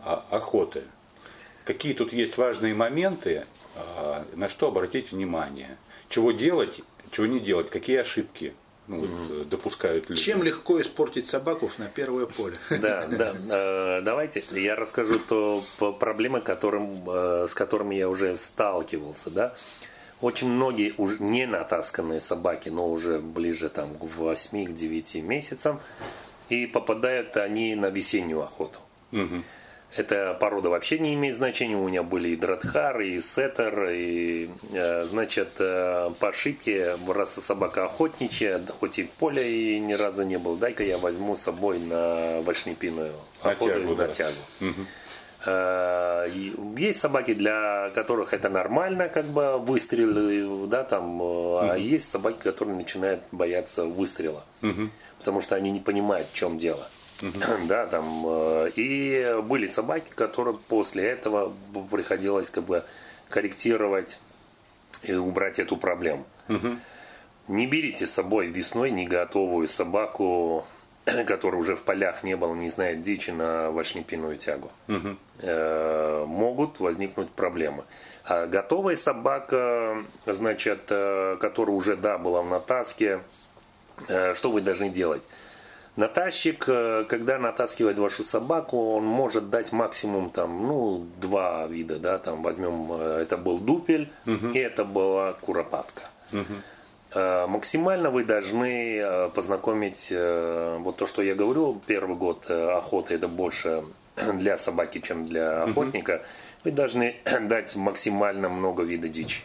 а, 0.05 0.25
охоты. 0.31 0.85
Какие 1.64 1.92
тут 1.92 2.12
есть 2.12 2.38
важные 2.38 2.73
моменты, 2.73 3.46
э, 3.75 4.25
на 4.37 4.49
что 4.49 4.68
обратить 4.68 5.11
внимание– 5.11 5.77
чего 6.11 6.33
делать, 6.33 6.81
чего 7.11 7.27
не 7.27 7.40
делать, 7.40 7.70
какие 7.70 7.99
ошибки 7.99 8.55
ну, 8.87 9.07
вот, 9.07 9.49
допускают 9.49 10.11
люди. 10.11 10.20
Чем 10.20 10.42
легко 10.42 10.81
испортить 10.81 11.29
собаку 11.29 11.70
на 11.79 11.87
первое 11.87 12.27
поле? 12.27 12.57
Да, 12.70 13.07
да. 13.07 13.35
Э, 13.49 14.01
давайте 14.03 14.44
я 14.51 14.75
расскажу 14.77 15.18
то 15.18 15.62
проблемы, 16.01 16.40
которым, 16.40 17.09
э, 17.09 17.46
с 17.49 17.55
которыми 17.55 17.94
я 17.94 18.09
уже 18.09 18.37
сталкивался. 18.37 19.31
Да? 19.31 19.55
Очень 20.20 20.49
многие 20.49 20.94
уже 20.99 21.23
не 21.23 21.46
натасканные 21.46 22.20
собаки, 22.20 22.68
но 22.68 22.90
уже 22.90 23.20
ближе 23.20 23.68
там, 23.68 23.94
к 23.94 24.03
8-9 24.03 25.23
месяцам, 25.23 25.81
и 26.49 26.66
попадают 26.66 27.37
они 27.37 27.75
на 27.75 27.90
весеннюю 27.90 28.42
охоту. 28.42 28.79
Угу. 29.12 29.42
Эта 29.96 30.35
порода 30.35 30.68
вообще 30.68 30.98
не 30.98 31.14
имеет 31.14 31.37
значения. 31.37 31.76
У 31.76 31.88
меня 31.88 32.03
были 32.03 32.29
и 32.29 32.37
Дратхар, 32.37 33.00
и 33.00 33.20
Сеттер, 33.20 33.88
и, 33.90 34.48
э, 34.72 35.05
значит, 35.05 35.48
э, 35.59 36.11
по 36.18 36.29
ошибке, 36.29 36.96
раз 37.09 37.35
собака 37.35 37.87
охотничья, 37.87 38.61
хоть 38.79 38.98
и 39.00 39.05
в 39.05 39.11
поле 39.11 39.76
и 39.76 39.81
ни 39.81 39.94
разу 39.94 40.22
не 40.22 40.38
был, 40.38 40.57
дай-ка 40.57 40.85
я 40.85 40.98
возьму 40.98 41.37
с 41.37 41.42
собой 41.42 41.81
на 41.81 42.40
вальшнепиную 42.42 43.14
охоту, 43.42 43.66
на 43.66 43.72
тягу. 43.81 43.94
На 43.96 44.09
тягу. 44.09 44.38
Угу. 44.61 44.87
Э, 45.46 46.31
есть 46.76 47.00
собаки, 47.00 47.35
для 47.35 47.90
которых 47.94 48.35
это 48.35 48.48
нормально, 48.48 49.09
как 49.09 49.26
бы 49.26 49.59
выстрелы, 49.59 50.66
да, 50.68 50.85
там, 50.85 51.20
mm-hmm. 51.20 51.70
а 51.72 51.79
есть 51.79 52.11
собаки, 52.11 52.42
которые 52.42 52.76
начинают 52.76 53.22
бояться 53.33 53.85
выстрела, 53.85 54.44
mm-hmm. 54.61 54.90
потому 55.18 55.40
что 55.40 55.57
они 55.57 55.70
не 55.70 55.81
понимают, 55.81 56.29
в 56.29 56.35
чем 56.35 56.59
дело. 56.59 56.88
Да, 57.66 57.87
там, 57.87 58.24
э, 58.26 58.70
и 58.76 59.40
были 59.42 59.66
собаки, 59.66 60.11
которые 60.14 60.56
после 60.56 61.04
этого 61.04 61.52
приходилось 61.90 62.50
как 62.50 62.64
бы 62.64 62.85
корректировать 63.28 64.18
и 65.02 65.14
убрать 65.14 65.59
эту 65.59 65.76
проблему. 65.76 66.24
Не 67.48 67.66
берите 67.66 68.06
с 68.06 68.12
собой 68.12 68.46
весной 68.46 68.90
не 68.90 69.06
готовую 69.06 69.68
собаку 69.68 70.64
который 71.26 71.56
уже 71.56 71.76
в 71.76 71.83
полях 71.83 72.22
не 72.22 72.37
был, 72.37 72.54
не 72.54 72.70
знает 72.70 73.02
дичи 73.02 73.30
на 73.30 73.70
вальшнепиную 73.70 74.37
тягу, 74.37 74.70
угу. 74.88 75.16
э, 75.38 76.24
могут 76.26 76.80
возникнуть 76.80 77.30
проблемы. 77.30 77.85
А 78.24 78.46
готовая 78.46 78.96
собака, 78.96 80.04
значит, 80.26 80.83
э, 80.90 81.37
которая 81.40 81.74
уже, 81.74 81.96
да, 81.96 82.18
была 82.18 82.42
в 82.42 82.48
натаске, 82.48 83.20
что 84.06 84.50
вы 84.50 84.62
должны 84.62 84.88
делать? 84.88 85.26
Натащик, 85.96 86.64
э, 86.68 87.05
когда 87.09 87.38
натаскивает 87.38 87.98
вашу 87.98 88.22
собаку, 88.22 88.92
он 88.92 89.05
может 89.05 89.50
дать 89.50 89.72
максимум 89.72 90.31
там, 90.31 90.66
ну, 90.66 91.07
два 91.20 91.66
вида, 91.66 91.98
да, 91.98 92.18
там 92.18 92.42
возьмем, 92.42 92.92
э, 92.92 93.22
это 93.22 93.37
был 93.37 93.59
дупель 93.59 94.11
угу. 94.26 94.48
и 94.48 94.59
это 94.59 94.85
была 94.85 95.33
куропатка. 95.33 96.03
Угу. 96.33 96.55
Максимально 97.48 98.11
вы 98.11 98.22
должны 98.22 99.31
познакомить, 99.35 100.12
вот 100.12 100.96
то, 100.96 101.09
что 101.09 101.22
я 101.22 101.35
говорю, 101.35 101.83
первый 101.85 102.16
год 102.16 102.48
охоты 102.48 103.14
это 103.14 103.26
больше 103.26 103.83
для 104.35 104.57
собаки, 104.57 105.00
чем 105.00 105.24
для 105.24 105.64
охотника. 105.64 106.22
Вы 106.62 106.70
должны 106.70 107.16
дать 107.40 107.74
максимально 107.74 108.48
много 108.48 108.85
вида 108.85 109.09
дичи. 109.09 109.40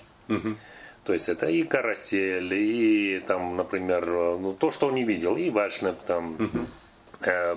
То 1.06 1.14
есть 1.14 1.30
это 1.30 1.48
и 1.48 1.64
карасель, 1.64 2.54
и 2.54 3.24
там, 3.26 3.56
например, 3.56 4.06
ну, 4.06 4.54
то, 4.54 4.72
что 4.72 4.88
он 4.88 4.96
не 4.96 5.04
видел, 5.04 5.38
и 5.38 5.50
вашнеп 5.50 6.02
там. 6.08 6.50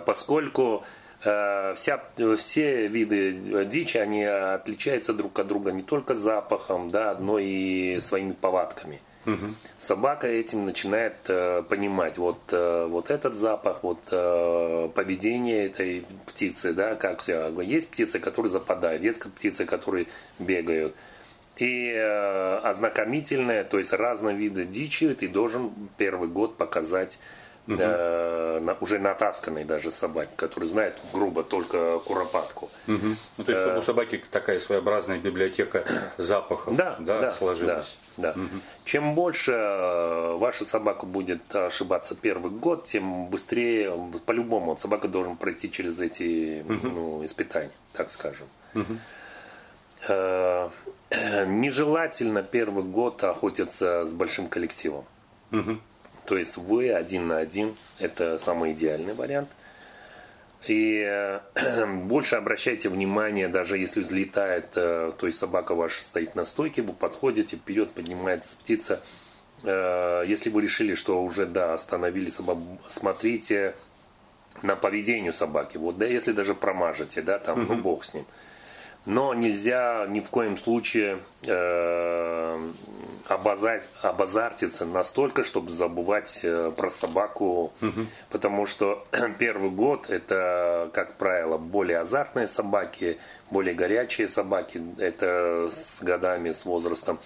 Поскольку 0.06 0.84
вся, 1.20 2.00
все 2.36 2.86
виды 2.86 3.64
дичи, 3.64 3.96
они 3.96 4.22
отличаются 4.24 5.12
друг 5.12 5.38
от 5.38 5.48
друга 5.48 5.72
не 5.72 5.82
только 5.82 6.14
запахом, 6.14 6.90
да, 6.90 7.16
но 7.18 7.38
и 7.38 7.98
своими 8.00 8.32
повадками. 8.32 9.00
Угу. 9.28 9.54
Собака 9.78 10.26
этим 10.26 10.64
начинает 10.64 11.16
э, 11.26 11.62
понимать 11.68 12.16
вот, 12.18 12.40
э, 12.50 12.86
вот 12.88 13.10
этот 13.10 13.36
запах, 13.36 13.82
вот 13.82 13.98
э, 14.10 14.88
поведение 14.94 15.66
этой 15.66 16.06
птицы, 16.26 16.72
да, 16.72 16.94
как. 16.94 17.26
Есть 17.28 17.90
птицы, 17.90 18.20
которые 18.20 18.50
западают, 18.50 19.02
есть 19.02 19.20
птицы, 19.20 19.66
которые 19.66 20.06
бегают. 20.38 20.94
И 21.58 21.92
э, 21.92 22.58
ознакомительное, 22.58 23.64
то 23.64 23.78
есть 23.78 23.92
разные 23.92 24.36
виды 24.36 24.64
дичи, 24.64 25.12
ты 25.14 25.28
должен 25.28 25.72
первый 25.96 26.28
год 26.28 26.56
показать 26.56 27.18
угу. 27.66 27.76
э, 27.78 28.60
на, 28.60 28.76
уже 28.80 28.98
натасканной 28.98 29.64
даже 29.64 29.90
собаке, 29.90 30.30
который 30.36 30.64
знает 30.64 31.00
грубо 31.12 31.42
только 31.42 31.98
куропатку. 31.98 32.70
Угу. 32.86 33.16
Ну, 33.38 33.44
то 33.44 33.52
есть, 33.52 33.62
чтобы 33.62 33.78
у 33.78 33.82
собаки 33.82 34.22
такая 34.30 34.60
своеобразная 34.60 35.18
библиотека 35.18 35.84
запахов 36.16 36.76
да, 36.76 36.96
да, 37.00 37.20
да, 37.20 37.32
сложилась. 37.32 37.96
Да. 38.16 38.32
Угу. 38.32 38.60
Чем 38.84 39.14
больше 39.14 39.52
э, 39.52 40.36
ваша 40.38 40.64
собака 40.64 41.06
будет 41.06 41.54
ошибаться 41.54 42.14
первый 42.14 42.50
год, 42.50 42.86
тем 42.86 43.26
быстрее, 43.26 43.92
по-любому, 44.26 44.76
собака 44.76 45.08
должен 45.08 45.36
пройти 45.36 45.70
через 45.70 46.00
эти 46.00 46.62
угу. 46.62 46.88
ну, 46.88 47.24
испытания, 47.24 47.70
так 47.92 48.10
скажем. 48.10 48.46
Угу. 48.74 48.98
Нежелательно 50.06 52.42
первый 52.42 52.84
год 52.84 53.24
охотиться 53.24 54.04
с 54.06 54.12
большим 54.12 54.48
коллективом. 54.48 55.06
Угу. 55.52 55.78
То 56.26 56.36
есть 56.36 56.58
вы 56.58 56.92
один 56.92 57.28
на 57.28 57.38
один, 57.38 57.74
это 57.98 58.36
самый 58.36 58.72
идеальный 58.72 59.14
вариант. 59.14 59.48
И 60.66 61.04
э, 61.06 61.40
больше 62.04 62.36
обращайте 62.36 62.88
внимание, 62.88 63.48
даже 63.48 63.78
если 63.78 64.00
взлетает, 64.00 64.70
э, 64.74 65.12
то 65.16 65.26
есть 65.26 65.38
собака 65.38 65.74
ваша 65.74 66.02
стоит 66.02 66.34
на 66.34 66.44
стойке, 66.44 66.82
вы 66.82 66.92
подходите, 66.92 67.56
вперед 67.56 67.92
поднимается 67.92 68.56
птица. 68.56 69.00
Э, 69.62 70.24
если 70.26 70.50
вы 70.50 70.62
решили, 70.62 70.94
что 70.94 71.22
уже 71.22 71.46
да, 71.46 71.74
остановили 71.74 72.28
собаку, 72.28 72.78
смотрите 72.88 73.74
на 74.62 74.74
поведение 74.74 75.32
собаки. 75.32 75.76
Вот 75.76 75.96
да, 75.96 76.06
если 76.06 76.32
даже 76.32 76.54
промажете, 76.54 77.22
да, 77.22 77.38
там, 77.38 77.66
ну 77.66 77.76
бог 77.76 78.04
с 78.04 78.12
ним. 78.12 78.26
Но 79.08 79.32
нельзя 79.32 80.04
ни 80.06 80.20
в 80.20 80.28
коем 80.28 80.58
случае 80.58 81.20
э, 81.42 82.72
обозать, 83.26 83.82
обозартиться 84.02 84.84
настолько, 84.84 85.44
чтобы 85.44 85.70
забывать 85.70 86.40
э, 86.42 86.70
про 86.76 86.90
собаку, 86.90 87.72
угу. 87.80 88.06
потому 88.28 88.66
что 88.66 89.06
первый 89.38 89.70
год 89.70 90.10
это, 90.10 90.90
как 90.92 91.14
правило, 91.14 91.56
более 91.56 92.00
азартные 92.00 92.48
собаки, 92.48 93.16
более 93.50 93.74
горячие 93.74 94.28
собаки. 94.28 94.82
Это 94.98 95.70
с 95.70 96.02
годами, 96.02 96.52
с 96.52 96.66
возрастом 96.66 97.18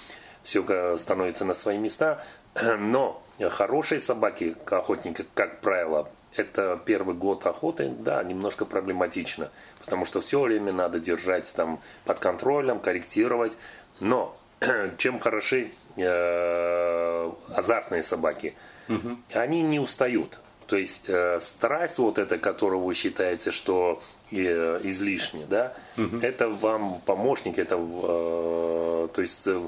все 0.45 0.97
становится 0.97 1.45
на 1.45 1.55
свои 1.55 1.79
места. 1.79 2.25
Но 2.79 3.25
хорошие 3.51 4.01
собаки, 4.01 4.55
охотники, 4.67 5.27
как 5.35 5.61
правило, 5.61 6.09
это 6.37 6.81
первый 6.85 7.15
год 7.15 7.47
охоты, 7.47 7.91
да, 7.91 8.23
немножко 8.23 8.65
проблематично, 8.65 9.51
потому 9.85 10.05
что 10.05 10.21
все 10.21 10.41
время 10.41 10.73
надо 10.73 10.99
держать 10.99 11.53
там 11.55 11.81
под 12.05 12.19
контролем, 12.19 12.81
корректировать. 12.81 13.57
Но 14.01 14.37
чем 14.99 15.19
хороши 15.19 15.73
э, 15.97 17.33
азартные 17.55 18.03
собаки, 18.03 18.55
угу. 18.89 19.19
они 19.35 19.63
не 19.63 19.79
устают. 19.79 20.39
То 20.67 20.77
есть 20.77 21.05
э, 21.09 21.41
страсть 21.41 21.99
вот 21.99 22.19
эта, 22.19 22.39
которую 22.39 22.83
вы 22.83 22.95
считаете, 22.95 23.51
что 23.51 24.03
э, 24.31 24.81
излишне, 24.85 25.45
да, 25.49 25.75
угу. 25.99 26.19
это 26.19 26.49
вам 26.49 27.01
помощник, 27.05 27.59
это, 27.59 27.75
э, 27.77 29.09
то 29.13 29.21
есть 29.21 29.47
э, 29.47 29.61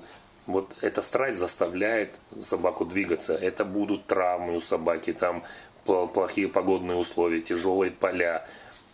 вот 0.47 0.73
эта 0.81 1.03
страсть 1.03 1.39
заставляет 1.39 2.15
собаку 2.43 2.85
двигаться. 2.85 3.35
Это 3.35 3.65
будут 3.65 4.07
травмы 4.07 4.57
у 4.57 4.61
собаки, 4.61 5.13
там 5.13 5.43
плохие 5.85 6.49
погодные 6.49 6.97
условия, 6.97 7.41
тяжелые 7.41 7.91
поля. 7.91 8.47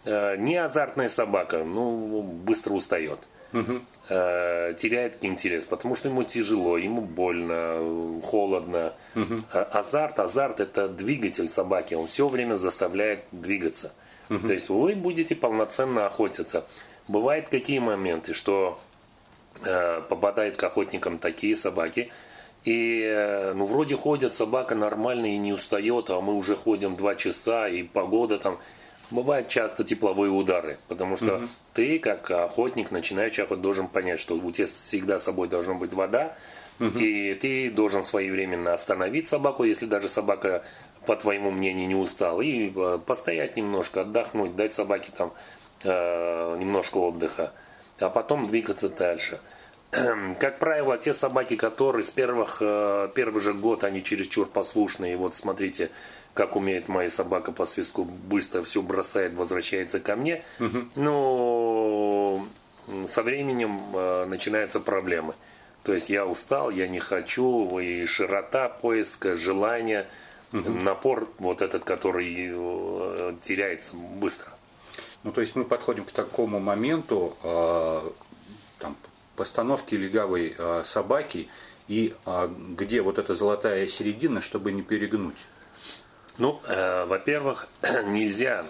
Э, 0.05 0.37
не 0.37 0.57
азартная 0.57 1.09
собака, 1.09 1.65
ну, 1.65 2.23
быстро 2.23 2.73
устает. 2.73 3.19
Угу. 3.53 3.81
теряет 4.07 5.25
интерес, 5.25 5.65
потому 5.65 5.97
что 5.97 6.09
ему 6.09 6.23
тяжело, 6.23 6.79
ему 6.79 7.01
больно, 7.01 8.21
холодно. 8.23 8.93
Угу. 9.17 9.43
Азарт, 9.53 10.21
азарт 10.21 10.61
это 10.61 10.89
двигатель 10.89 11.49
собаки, 11.49 11.95
он 11.95 12.07
все 12.07 12.29
время 12.29 12.55
заставляет 12.59 13.25
двигаться. 13.33 13.91
Угу. 14.29 14.47
То 14.47 14.53
есть 14.53 14.69
вы 14.69 14.95
будете 14.95 15.35
полноценно 15.35 16.07
охотиться. 16.07 16.65
Бывают 17.09 17.49
какие 17.49 17.81
моменты, 17.81 18.35
что 18.35 18.79
э, 19.65 20.01
попадают 20.03 20.57
к 20.57 20.63
охотникам 20.63 21.19
такие 21.19 21.57
собаки, 21.57 22.13
и 22.65 23.53
ну 23.57 23.65
вроде 23.65 23.97
ходят 23.97 24.37
собака 24.37 24.77
нормально 24.77 25.27
и 25.27 25.37
не 25.39 25.53
устает, 25.53 26.09
а 26.11 26.21
мы 26.21 26.35
уже 26.35 26.55
ходим 26.55 26.95
два 26.95 27.17
часа 27.17 27.69
и 27.69 27.83
погода 27.83 28.39
там 28.39 28.61
Бывают 29.11 29.49
часто 29.49 29.83
тепловые 29.83 30.31
удары, 30.31 30.79
потому 30.87 31.17
что 31.17 31.37
угу. 31.37 31.49
ты, 31.75 31.99
как 31.99 32.31
охотник, 32.31 32.93
начинающий 32.93 33.43
охот, 33.43 33.61
должен 33.61 33.89
понять, 33.89 34.21
что 34.21 34.37
у 34.37 34.53
тебя 34.53 34.67
всегда 34.67 35.19
с 35.19 35.25
собой 35.25 35.49
должна 35.49 35.75
быть 35.75 35.93
вода, 35.93 36.37
угу. 36.79 36.97
и 36.97 37.35
ты 37.35 37.71
должен 37.71 38.05
своевременно 38.05 38.73
остановить 38.73 39.27
собаку, 39.27 39.65
если 39.65 39.87
даже 39.87 40.09
собака, 40.09 40.63
по 41.07 41.17
твоему 41.17 41.51
мнению, 41.51 41.89
не 41.89 41.97
устала, 41.97 42.41
и 42.41 42.73
э, 42.75 42.99
постоять 43.05 43.57
немножко, 43.57 44.03
отдохнуть, 44.03 44.55
дать 44.55 44.73
собаке 44.73 45.11
там 45.17 45.33
э, 45.83 46.57
немножко 46.59 46.99
отдыха, 46.99 47.53
а 47.99 48.11
потом 48.11 48.47
двигаться 48.47 48.89
дальше. 48.89 49.41
Как 49.91 50.61
правило, 50.61 50.97
те 50.99 51.15
собаки, 51.15 51.57
которые 51.57 52.05
с 52.05 52.11
первых, 52.11 52.59
э, 52.61 53.09
первый 53.15 53.41
же 53.41 53.55
год, 53.55 53.83
они 53.83 54.05
чересчур 54.05 54.47
послушные. 54.47 55.17
Вот 55.17 55.35
смотрите, 55.35 55.91
как 56.35 56.57
умеет 56.57 56.89
моя 56.89 57.11
собака 57.11 57.53
по 57.53 57.67
свистку, 57.67 58.05
быстро 58.05 58.63
все 58.63 58.83
бросает, 58.83 59.35
возвращается 59.35 60.01
ко 60.01 60.17
мне. 60.17 60.43
Угу. 60.59 60.79
Но 60.97 62.47
со 63.09 63.23
временем 63.23 63.81
э, 63.95 64.27
начинаются 64.27 64.81
проблемы. 64.81 65.35
То 65.83 65.95
есть 65.95 66.11
я 66.11 66.27
устал, 66.27 66.71
я 66.71 66.89
не 66.89 67.01
хочу, 67.01 67.79
и 67.79 68.05
широта 68.05 68.69
поиска, 68.69 69.37
желание, 69.37 70.07
угу. 70.53 70.71
напор 70.71 71.29
вот 71.39 71.63
этот, 71.63 71.85
который 71.85 72.51
э, 72.53 73.35
теряется 73.43 73.95
быстро. 73.95 74.53
Ну, 75.23 75.33
то 75.33 75.41
есть 75.41 75.55
мы 75.55 75.65
подходим 75.65 76.05
к 76.05 76.13
такому 76.13 76.61
моменту 76.61 77.37
э, 77.43 78.11
там, 78.79 78.97
постановки 79.37 79.95
легавой 79.95 80.55
э, 80.57 80.83
собаки 80.85 81.49
и 81.89 82.15
э, 82.25 82.51
где 82.77 83.03
вот 83.03 83.19
эта 83.19 83.35
золотая 83.35 83.87
середина, 83.87 84.41
чтобы 84.41 84.73
не 84.73 84.83
перегнуть. 84.83 85.37
Ну, 86.41 86.61
э, 86.67 87.05
во-первых, 87.05 87.69
нельзя 88.07 88.65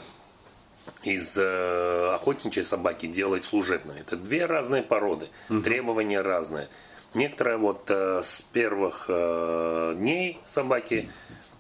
из 1.02 1.38
э, 1.38 2.11
охотничьей 2.14 2.64
собаки 2.64 3.06
делать 3.06 3.44
служебную. 3.44 4.00
Это 4.00 4.16
две 4.16 4.44
разные 4.46 4.83
породы, 4.83 5.28
угу. 5.48 5.62
требования 5.62 6.20
разные. 6.20 6.68
Некоторые 7.14 7.56
вот 7.56 7.85
э, 7.88 8.22
с 8.22 8.42
первых 8.42 9.06
э, 9.09 9.94
дней 9.96 10.40
собаки 10.46 11.11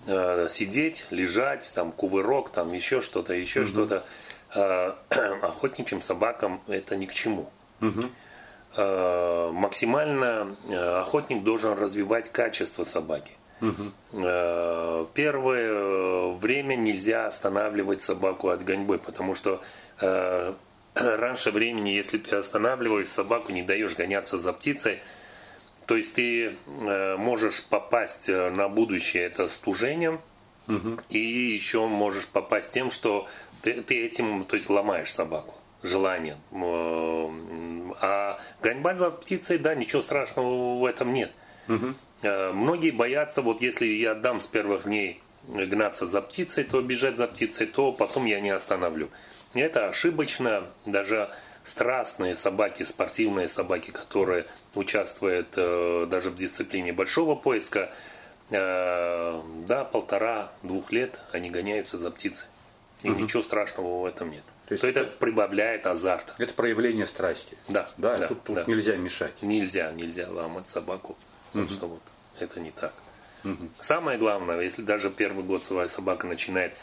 э, 0.06 0.48
сидеть, 0.50 1.06
лежать, 1.10 1.70
там 1.74 1.92
кувырок, 1.92 2.50
там 2.50 2.72
еще 2.72 3.00
что-то, 3.00 3.32
еще 3.32 3.60
угу. 3.60 3.68
что-то. 3.68 4.04
Э, 4.54 4.94
охотничьим 5.42 6.02
собакам 6.02 6.60
это 6.66 6.96
ни 6.96 7.06
к 7.06 7.12
чему. 7.12 7.50
Угу. 7.80 8.02
Э, 8.76 9.50
максимально 9.52 10.56
э, 10.68 11.00
охотник 11.00 11.44
должен 11.44 11.78
развивать 11.78 12.30
качество 12.32 12.82
собаки. 12.82 13.32
Угу. 13.60 15.08
Первое 15.14 16.32
время 16.32 16.76
нельзя 16.76 17.26
останавливать 17.26 18.02
собаку 18.02 18.48
от 18.48 18.64
гоньбы, 18.64 18.98
потому 18.98 19.34
что 19.34 19.62
раньше 20.94 21.50
времени, 21.50 21.90
если 21.90 22.18
ты 22.18 22.36
останавливаешь 22.36 23.08
собаку, 23.08 23.52
не 23.52 23.62
даешь 23.62 23.94
гоняться 23.94 24.38
за 24.38 24.52
птицей, 24.52 25.00
то 25.86 25.96
есть 25.96 26.14
ты 26.14 26.56
можешь 27.18 27.64
попасть 27.64 28.28
на 28.28 28.68
будущее 28.68 29.24
это 29.24 29.48
стужением, 29.48 30.20
угу. 30.68 30.98
и 31.08 31.18
еще 31.18 31.86
можешь 31.86 32.26
попасть 32.26 32.70
тем, 32.70 32.90
что 32.90 33.28
ты, 33.62 33.82
ты 33.82 34.06
этим 34.06 34.44
то 34.44 34.56
есть, 34.56 34.70
ломаешь 34.70 35.12
собаку 35.12 35.54
желание. 35.82 36.36
А 38.02 38.38
гоньба 38.62 38.94
за 38.94 39.10
птицей, 39.10 39.58
да, 39.58 39.74
ничего 39.74 40.02
страшного 40.02 40.78
в 40.78 40.84
этом 40.84 41.12
нет. 41.12 41.30
Угу. 41.68 41.94
Многие 42.52 42.90
боятся, 42.90 43.42
вот 43.42 43.62
если 43.62 43.86
я 43.86 44.14
дам 44.14 44.40
с 44.40 44.46
первых 44.46 44.84
дней 44.84 45.22
гнаться 45.46 46.06
за 46.06 46.20
птицей, 46.22 46.64
то 46.64 46.80
бежать 46.82 47.16
за 47.16 47.26
птицей, 47.26 47.66
то 47.66 47.92
потом 47.92 48.26
я 48.26 48.40
не 48.40 48.50
остановлю. 48.50 49.10
И 49.54 49.60
это 49.60 49.88
ошибочно. 49.88 50.64
Даже 50.86 51.30
страстные 51.64 52.36
собаки, 52.36 52.82
спортивные 52.82 53.48
собаки, 53.48 53.90
которые 53.90 54.46
участвуют 54.74 55.48
э, 55.56 56.06
даже 56.08 56.30
в 56.30 56.36
дисциплине 56.36 56.92
большого 56.92 57.34
поиска, 57.34 57.90
э, 58.50 59.40
да, 59.66 59.84
полтора-двух 59.84 60.92
лет 60.92 61.20
они 61.32 61.50
гоняются 61.50 61.98
за 61.98 62.10
птицей. 62.10 62.46
И 63.02 63.10
угу. 63.10 63.20
ничего 63.20 63.42
страшного 63.42 64.02
в 64.02 64.04
этом 64.06 64.30
нет. 64.30 64.44
То, 64.66 64.74
есть 64.74 64.82
то 64.82 64.88
это, 64.88 65.00
это 65.00 65.10
прибавляет 65.18 65.86
азарт. 65.86 66.34
Это 66.38 66.54
проявление 66.54 67.06
страсти. 67.06 67.56
Да. 67.68 67.88
Да, 67.96 68.16
да, 68.16 68.28
тут, 68.28 68.44
тут 68.44 68.56
да. 68.56 68.64
нельзя 68.66 68.96
мешать. 68.96 69.42
Нельзя, 69.42 69.90
нельзя 69.92 70.28
ломать 70.30 70.68
собаку. 70.68 71.16
Угу. 71.54 71.68
что 71.68 71.86
вот 71.88 72.02
это 72.38 72.60
не 72.60 72.70
так. 72.70 72.92
Угу. 73.44 73.68
Самое 73.80 74.18
главное, 74.18 74.60
если 74.60 74.82
даже 74.82 75.10
первый 75.10 75.44
год 75.44 75.64
своя 75.64 75.88
собака 75.88 76.26
начинает 76.26 76.76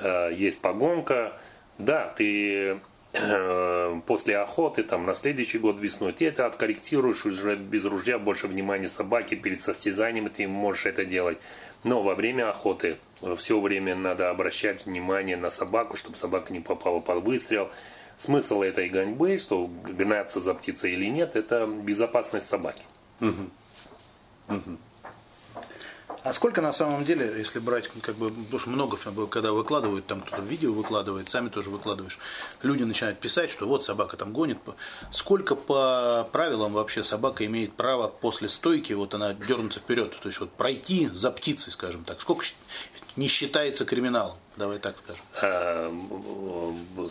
э, 0.00 0.30
есть 0.34 0.60
погонка, 0.60 1.38
да, 1.78 2.12
ты 2.16 2.80
э, 3.12 4.00
после 4.06 4.38
охоты, 4.38 4.82
там, 4.82 5.06
на 5.06 5.14
следующий 5.14 5.58
год 5.58 5.80
весной, 5.80 6.12
ты 6.12 6.26
это 6.26 6.46
откорректируешь 6.46 7.24
уже 7.24 7.56
без 7.56 7.84
ружья, 7.84 8.18
больше 8.18 8.48
внимания 8.48 8.88
собаке 8.88 9.36
перед 9.36 9.60
состязанием, 9.60 10.28
ты 10.28 10.46
можешь 10.48 10.86
это 10.86 11.04
делать. 11.04 11.38
Но 11.84 12.02
во 12.02 12.14
время 12.14 12.50
охоты 12.50 12.98
все 13.36 13.58
время 13.58 13.94
надо 13.94 14.30
обращать 14.30 14.86
внимание 14.86 15.36
на 15.36 15.50
собаку, 15.50 15.96
чтобы 15.96 16.16
собака 16.16 16.52
не 16.52 16.60
попала 16.60 17.00
под 17.00 17.24
выстрел. 17.24 17.70
Смысл 18.16 18.60
этой 18.60 18.90
гоньбы, 18.90 19.38
что 19.38 19.66
гнаться 19.66 20.40
за 20.40 20.52
птицей 20.52 20.92
или 20.92 21.06
нет, 21.06 21.36
это 21.36 21.66
безопасность 21.66 22.48
собаки. 22.48 22.82
Угу. 23.20 23.50
Угу. 24.50 24.78
А 26.22 26.34
сколько 26.34 26.60
на 26.60 26.74
самом 26.74 27.06
деле, 27.06 27.32
если 27.38 27.60
брать, 27.60 27.88
как 28.02 28.14
бы, 28.16 28.28
потому 28.28 28.58
что 28.58 28.68
много, 28.68 28.98
когда 29.28 29.52
выкладывают, 29.52 30.06
там 30.06 30.20
кто-то 30.20 30.42
видео 30.42 30.70
выкладывает, 30.72 31.30
сами 31.30 31.48
тоже 31.48 31.70
выкладываешь, 31.70 32.18
люди 32.62 32.82
начинают 32.82 33.20
писать, 33.20 33.50
что 33.50 33.66
вот 33.66 33.84
собака 33.84 34.18
там 34.18 34.32
гонит. 34.32 34.58
Сколько 35.12 35.54
по 35.54 36.28
правилам 36.30 36.74
вообще 36.74 37.04
собака 37.04 37.46
имеет 37.46 37.72
право 37.72 38.08
после 38.08 38.50
стойки, 38.50 38.92
вот 38.92 39.14
она 39.14 39.32
дернуться 39.32 39.80
вперед, 39.80 40.14
то 40.20 40.28
есть 40.28 40.40
вот 40.40 40.50
пройти 40.52 41.08
за 41.08 41.30
птицей, 41.30 41.72
скажем 41.72 42.04
так, 42.04 42.20
сколько 42.20 42.44
не 43.16 43.28
считается 43.28 43.86
криминалом, 43.86 44.36
давай 44.56 44.78
так 44.78 44.96
скажем. 44.98 45.24
А, 45.40 45.90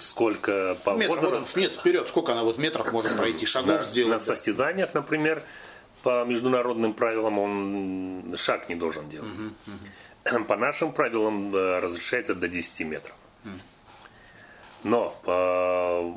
сколько 0.02 0.78
по 0.84 0.92
Метр, 0.92 1.16
возрасту? 1.16 1.60
Нет, 1.60 1.74
вперед, 1.74 2.08
сколько 2.10 2.34
она 2.34 2.44
вот 2.44 2.60
метров 2.60 2.92
может 2.92 3.18
пройти, 3.18 3.48
шагов 3.48 3.86
сделать. 3.86 4.14
На 4.14 4.20
состязаниях, 4.20 4.94
например, 4.94 5.44
по 6.04 6.24
международным 6.26 6.94
правилам 6.94 7.40
он 7.40 8.36
шаг 8.38 8.70
не 8.70 8.76
должен 8.76 9.08
делать. 9.10 9.32
Угу, 9.32 9.76
угу. 10.34 10.46
По 10.46 10.56
нашим 10.56 10.92
правилам 10.92 11.56
э, 11.56 11.80
разрешается 11.80 12.36
до 12.36 12.48
10 12.48 12.82
метров. 12.82 13.16
Угу. 13.46 13.54
Но 14.84 15.20
по, 15.24 16.16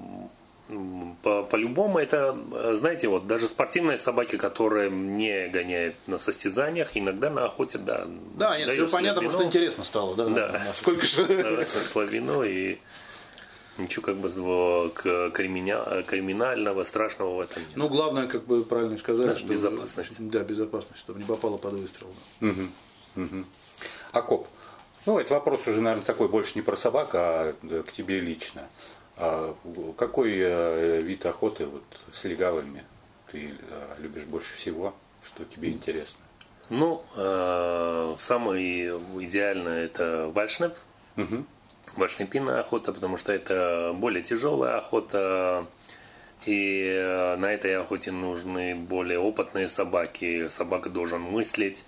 по, 1.23 1.43
по-любому 1.45 1.99
это, 1.99 2.37
знаете, 2.77 3.09
вот 3.09 3.27
даже 3.27 3.49
спортивные 3.49 3.99
собаки, 3.99 4.37
которые 4.37 4.91
не 4.91 5.49
гоняют 5.49 5.97
на 6.07 6.19
состязаниях, 6.19 6.97
иногда 6.97 7.31
на 7.31 7.47
охоте, 7.47 7.79
да. 7.79 8.07
Да, 8.37 8.57
нет, 8.57 8.71
все 8.71 8.89
понятно, 8.89 9.21
вино, 9.21 9.31
просто 9.31 9.47
интересно 9.47 9.85
стало. 9.85 10.15
Да, 10.15 10.27
да. 10.27 10.49
да. 10.49 10.73
Сколько 10.73 11.07
же... 11.07 11.67
Вино 12.07 12.45
и 12.45 12.79
Ничего 13.79 14.03
как 14.03 14.17
бы 14.17 14.29
криминального, 15.31 16.85
страшного 16.85 17.37
в 17.37 17.41
этом 17.41 17.63
нет. 17.63 17.73
Ну, 17.75 17.89
главное, 17.89 18.27
как 18.27 18.45
бы 18.45 18.65
правильно 18.65 18.99
сказали, 18.99 19.29
да, 19.29 19.37
что 19.37 19.47
безопасность. 19.47 20.13
Да, 20.19 20.41
безопасность, 20.41 21.01
чтобы 21.01 21.21
не 21.21 21.25
попало 21.25 21.57
под 21.57 21.75
выстрел. 21.75 22.09
Угу. 22.41 22.69
Угу. 23.17 23.45
Акоп, 24.13 24.47
ну, 25.07 25.19
это 25.19 25.35
вопрос 25.35 25.67
уже, 25.67 25.81
наверное, 25.81 26.05
такой 26.05 26.29
больше 26.29 26.53
не 26.55 26.63
про 26.63 26.77
собак, 26.77 27.11
а 27.15 27.55
к 27.63 27.93
тебе 27.93 28.21
лично. 28.21 28.69
А 29.17 29.55
какой 29.97 30.33
э, 30.39 31.01
вид 31.01 31.25
охоты 31.27 31.67
вот 31.67 31.85
с 32.13 32.25
легавыми 32.25 32.85
ты 33.31 33.55
э, 33.59 33.95
любишь 33.99 34.25
больше 34.25 34.55
всего? 34.55 34.95
Что 35.25 35.45
тебе 35.45 35.71
интересно? 35.71 36.21
Ну, 36.69 37.03
э, 37.17 38.15
самый 38.19 38.89
идеальный 39.25 39.85
это 39.85 40.31
вальшнеп. 40.35 40.75
Угу 41.17 41.45
вальшнепинная 41.97 42.61
охота, 42.61 42.93
потому 42.93 43.17
что 43.17 43.33
это 43.33 43.95
более 43.95 44.23
тяжелая 44.23 44.79
охота, 44.79 45.67
и 46.45 46.85
э, 46.85 47.37
на 47.37 47.53
этой 47.53 47.77
охоте 47.77 48.11
нужны 48.11 48.75
более 48.75 49.19
опытные 49.19 49.69
собаки. 49.69 50.49
Собака 50.49 50.91
должен 50.91 51.21
мыслить. 51.21 51.85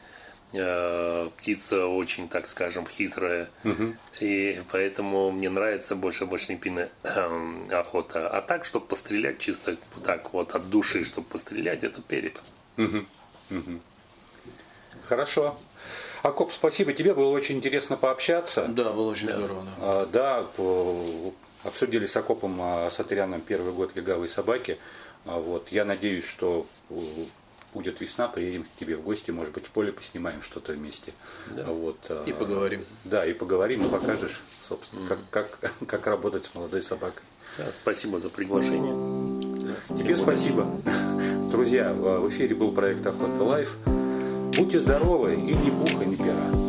Э, 0.53 1.29
птица 1.37 1.87
очень, 1.87 2.29
так 2.29 2.47
скажем, 2.47 2.87
хитрая. 2.87 3.49
Угу. 3.65 3.97
И 4.21 4.63
поэтому 4.71 5.33
мне 5.33 5.51
нравится 5.51 5.97
больше 5.97 6.27
вальшнепинная 6.27 6.91
э, 7.03 7.67
охота. 7.73 8.29
А 8.29 8.41
так, 8.43 8.65
чтобы 8.65 8.87
пострелять 8.87 9.39
чисто 9.39 9.77
так 10.05 10.33
вот 10.33 10.55
от 10.55 10.71
души, 10.71 11.05
чтобы 11.05 11.27
пострелять, 11.27 11.83
это 11.83 12.01
перед. 12.03 12.41
Угу. 12.77 13.05
Угу. 13.51 13.81
Хорошо. 15.05 15.57
Акоп, 16.23 16.53
спасибо 16.53 16.95
тебе, 16.95 17.13
было 17.13 17.29
очень 17.29 17.57
интересно 17.57 17.97
пообщаться. 17.97 18.67
Да, 18.69 18.93
было 18.93 19.11
очень 19.11 19.27
да. 19.27 19.37
здорово. 19.37 19.63
Да, 19.63 19.69
а, 19.81 20.07
да 20.11 20.47
обсудили 21.65 22.07
с 22.07 22.17
Акопом 22.17 22.59
а, 22.61 22.91
Сатыряном 22.91 23.41
первый 23.41 23.73
год 23.73 23.95
легавой 23.95 24.29
собаки. 24.29 24.79
А, 25.27 25.39
вот. 25.39 25.69
Я 25.71 25.85
надеюсь, 25.85 26.25
что 26.25 26.67
будет 27.75 28.01
весна, 28.01 28.29
приедем 28.29 28.65
к 28.65 28.69
тебе 28.79 28.97
в 28.97 29.03
гости, 29.03 29.31
может 29.33 29.53
быть, 29.53 29.67
в 29.67 29.71
поле 29.71 29.93
поснимаем 29.93 30.41
что-то 30.43 30.73
вместе. 30.73 31.13
Да. 31.51 31.65
Вот. 31.65 31.99
И 32.25 32.33
поговорим. 32.33 32.87
Да, 33.05 33.27
и 33.27 33.33
поговорим, 33.33 33.83
и 33.83 33.89
покажешь, 33.91 34.41
собственно, 34.69 35.01
mm. 35.01 35.19
как, 35.31 35.59
как, 35.61 35.73
как 35.87 36.07
работать 36.07 36.47
с 36.47 36.55
молодой 36.55 36.83
собакой. 36.83 37.23
Да, 37.59 37.67
спасибо 37.75 38.19
за 38.19 38.31
приглашение. 38.31 38.95
Тебе 39.97 40.17
спасибо. 40.17 40.67
Друзья, 41.51 41.93
в 41.93 42.29
эфире 42.31 42.55
был 42.55 42.73
проект 42.73 43.07
Охота 43.07 43.43
Life. 43.43 43.77
Будьте 44.57 44.79
здоровы 44.79 45.35
и 45.35 45.53
ни 45.53 45.71
пуха, 45.71 46.05
ни 46.05 46.15
пера. 46.15 46.64